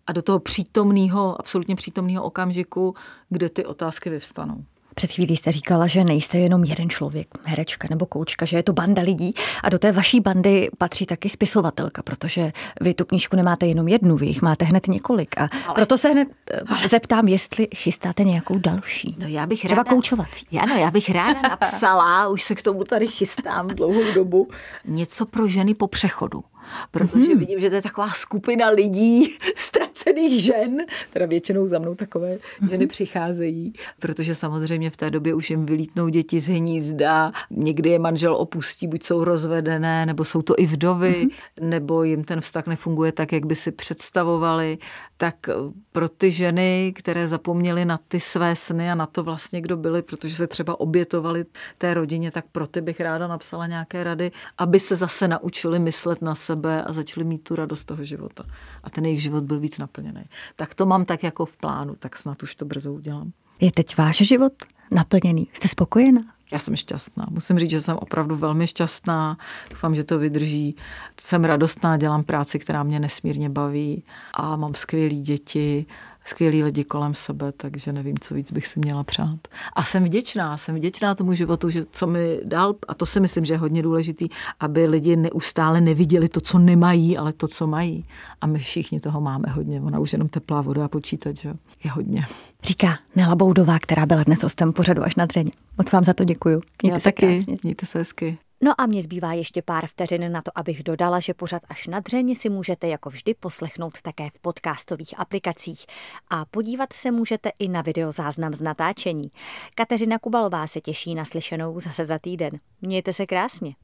a 0.07 0.11
do 0.11 0.21
toho 0.21 0.39
přítomného, 0.39 1.39
absolutně 1.39 1.75
přítomného 1.75 2.23
okamžiku, 2.23 2.95
kde 3.29 3.49
ty 3.49 3.65
otázky 3.65 4.09
vyvstanou. 4.09 4.63
Před 4.95 5.11
chvílí 5.11 5.37
jste 5.37 5.51
říkala, 5.51 5.87
že 5.87 6.03
nejste 6.03 6.37
jenom 6.37 6.63
jeden 6.63 6.89
člověk, 6.89 7.27
herečka 7.43 7.87
nebo 7.89 8.05
koučka, 8.05 8.45
že 8.45 8.57
je 8.57 8.63
to 8.63 8.73
banda 8.73 9.01
lidí 9.01 9.33
a 9.63 9.69
do 9.69 9.79
té 9.79 9.91
vaší 9.91 10.19
bandy 10.19 10.69
patří 10.77 11.05
taky 11.05 11.29
spisovatelka, 11.29 12.03
protože 12.03 12.51
vy 12.81 12.93
tu 12.93 13.05
knížku 13.05 13.35
nemáte 13.35 13.65
jenom 13.65 13.87
jednu, 13.87 14.17
vy 14.17 14.25
jich 14.25 14.41
máte 14.41 14.65
hned 14.65 14.87
několik 14.87 15.37
a 15.37 15.49
ale, 15.65 15.75
proto 15.75 15.97
se 15.97 16.09
hned 16.09 16.27
ale, 16.67 16.87
zeptám, 16.87 17.27
jestli 17.27 17.67
chystáte 17.75 18.23
nějakou 18.23 18.57
další. 18.57 19.15
No 19.19 19.27
já 19.27 19.45
bych 19.45 19.59
Třeba 19.59 19.83
ráda, 19.83 19.89
koučovací. 19.89 20.45
Já, 20.51 20.65
no, 20.65 20.75
já 20.75 20.91
bych 20.91 21.09
ráda 21.09 21.41
napsala, 21.49 22.27
už 22.27 22.43
se 22.43 22.55
k 22.55 22.61
tomu 22.61 22.83
tady 22.83 23.07
chystám 23.07 23.67
dlouhou 23.67 24.13
dobu, 24.15 24.47
něco 24.85 25.25
pro 25.25 25.47
ženy 25.47 25.73
po 25.73 25.87
přechodu 25.87 26.43
protože 26.91 27.25
mm-hmm. 27.25 27.37
vidím, 27.37 27.59
že 27.59 27.69
to 27.69 27.75
je 27.75 27.81
taková 27.81 28.09
skupina 28.09 28.69
lidí 28.69 29.37
cených 30.03 30.43
žen, 30.43 30.77
teda 31.13 31.25
většinou 31.25 31.67
za 31.67 31.79
mnou 31.79 31.95
takové 31.95 32.37
ženy 32.69 32.87
přicházejí, 32.87 33.73
protože 33.99 34.35
samozřejmě 34.35 34.89
v 34.89 34.97
té 34.97 35.11
době 35.11 35.33
už 35.33 35.49
jim 35.49 35.65
vylítnou 35.65 36.07
děti 36.09 36.39
z 36.39 36.47
hnízda, 36.47 37.31
někdy 37.49 37.89
je 37.89 37.99
manžel 37.99 38.35
opustí, 38.35 38.87
buď 38.87 39.03
jsou 39.03 39.23
rozvedené, 39.23 40.05
nebo 40.05 40.23
jsou 40.23 40.41
to 40.41 40.53
i 40.57 40.65
vdovy, 40.65 41.13
mm-hmm. 41.13 41.69
nebo 41.69 42.03
jim 42.03 42.23
ten 42.23 42.41
vztah 42.41 42.67
nefunguje 42.67 43.11
tak, 43.11 43.31
jak 43.31 43.45
by 43.45 43.55
si 43.55 43.71
představovali, 43.71 44.77
tak 45.21 45.49
pro 45.91 46.09
ty 46.09 46.31
ženy, 46.31 46.93
které 46.95 47.27
zapomněly 47.27 47.85
na 47.85 47.97
ty 48.07 48.19
své 48.19 48.55
sny 48.55 48.91
a 48.91 48.95
na 48.95 49.05
to 49.05 49.23
vlastně, 49.23 49.61
kdo 49.61 49.77
byli, 49.77 50.01
protože 50.01 50.35
se 50.35 50.47
třeba 50.47 50.79
obětovali 50.79 51.45
té 51.77 51.93
rodině, 51.93 52.31
tak 52.31 52.45
pro 52.51 52.67
ty 52.67 52.81
bych 52.81 52.99
ráda 52.99 53.27
napsala 53.27 53.67
nějaké 53.67 54.03
rady, 54.03 54.31
aby 54.57 54.79
se 54.79 54.95
zase 54.95 55.27
naučili 55.27 55.79
myslet 55.79 56.21
na 56.21 56.35
sebe 56.35 56.83
a 56.83 56.93
začali 56.93 57.23
mít 57.25 57.43
tu 57.43 57.55
radost 57.55 57.85
toho 57.85 58.03
života. 58.03 58.43
A 58.83 58.89
ten 58.89 59.05
jejich 59.05 59.21
život 59.21 59.43
byl 59.43 59.59
víc 59.59 59.77
naplněný. 59.77 60.23
Tak 60.55 60.73
to 60.75 60.85
mám 60.85 61.05
tak 61.05 61.23
jako 61.23 61.45
v 61.45 61.57
plánu, 61.57 61.95
tak 61.99 62.17
snad 62.17 62.43
už 62.43 62.55
to 62.55 62.65
brzo 62.65 62.93
udělám. 62.93 63.31
Je 63.59 63.71
teď 63.71 63.97
váš 63.97 64.17
život 64.17 64.53
naplněný? 64.91 65.47
Jste 65.53 65.67
spokojená? 65.67 66.21
Já 66.51 66.59
jsem 66.59 66.75
šťastná. 66.75 67.27
Musím 67.29 67.59
říct, 67.59 67.71
že 67.71 67.81
jsem 67.81 67.97
opravdu 67.97 68.35
velmi 68.35 68.67
šťastná. 68.67 69.37
Doufám, 69.69 69.95
že 69.95 70.03
to 70.03 70.19
vydrží. 70.19 70.75
Jsem 71.19 71.43
radostná, 71.43 71.97
dělám 71.97 72.23
práci, 72.23 72.59
která 72.59 72.83
mě 72.83 72.99
nesmírně 72.99 73.49
baví 73.49 74.03
a 74.33 74.55
mám 74.55 74.73
skvělé 74.73 75.15
děti 75.15 75.85
skvělí 76.25 76.63
lidi 76.63 76.83
kolem 76.83 77.13
sebe, 77.15 77.51
takže 77.51 77.93
nevím, 77.93 78.19
co 78.19 78.33
víc 78.33 78.51
bych 78.51 78.67
si 78.67 78.79
měla 78.79 79.03
přát. 79.03 79.39
A 79.73 79.83
jsem 79.83 80.03
vděčná, 80.03 80.57
jsem 80.57 80.75
vděčná 80.75 81.15
tomu 81.15 81.33
životu, 81.33 81.69
že 81.69 81.85
co 81.91 82.07
mi 82.07 82.39
dal, 82.43 82.75
a 82.87 82.93
to 82.93 83.05
si 83.05 83.19
myslím, 83.19 83.45
že 83.45 83.53
je 83.53 83.57
hodně 83.57 83.83
důležitý, 83.83 84.27
aby 84.59 84.87
lidi 84.87 85.15
neustále 85.15 85.81
neviděli 85.81 86.29
to, 86.29 86.41
co 86.41 86.59
nemají, 86.59 87.17
ale 87.17 87.33
to, 87.33 87.47
co 87.47 87.67
mají. 87.67 88.05
A 88.41 88.47
my 88.47 88.59
všichni 88.59 88.99
toho 88.99 89.21
máme 89.21 89.49
hodně. 89.49 89.81
Ona 89.81 89.99
už 89.99 90.13
jenom 90.13 90.27
teplá 90.29 90.61
voda 90.61 90.85
a 90.85 90.87
počítat, 90.87 91.37
že 91.37 91.53
je 91.83 91.91
hodně. 91.91 92.25
Říká 92.63 92.99
Nela 93.15 93.35
Boudová, 93.35 93.79
která 93.79 94.05
byla 94.05 94.23
dnes 94.23 94.43
hostem 94.43 94.73
pořadu 94.73 95.03
až 95.03 95.15
na 95.15 95.25
dřeň. 95.25 95.49
Moc 95.77 95.91
vám 95.91 96.03
za 96.03 96.13
to 96.13 96.23
děkuju. 96.23 96.61
Mějte 96.83 96.95
Já 96.95 96.99
se 96.99 97.03
taky. 97.03 97.35
krásně. 97.35 97.57
Mějte 97.63 97.85
se 97.85 97.97
hezky. 97.97 98.37
No 98.63 98.81
a 98.81 98.85
mě 98.85 99.03
zbývá 99.03 99.33
ještě 99.33 99.61
pár 99.61 99.87
vteřin 99.87 100.31
na 100.31 100.41
to, 100.41 100.51
abych 100.55 100.83
dodala, 100.83 101.19
že 101.19 101.33
pořad 101.33 101.61
až 101.69 101.87
na 101.87 101.99
dřeň 101.99 102.35
si 102.35 102.49
můžete 102.49 102.87
jako 102.87 103.09
vždy 103.09 103.33
poslechnout 103.33 104.01
také 104.01 104.29
v 104.29 104.39
podcastových 104.39 105.19
aplikacích. 105.19 105.85
A 106.29 106.45
podívat 106.45 106.93
se 106.93 107.11
můžete 107.11 107.51
i 107.59 107.67
na 107.67 107.81
videozáznam 107.81 108.53
z 108.53 108.61
natáčení. 108.61 109.31
Kateřina 109.75 110.19
Kubalová 110.19 110.67
se 110.67 110.81
těší 110.81 111.15
na 111.15 111.25
slyšenou 111.25 111.79
zase 111.79 112.05
za 112.05 112.19
týden. 112.19 112.59
Mějte 112.81 113.13
se 113.13 113.25
krásně. 113.25 113.75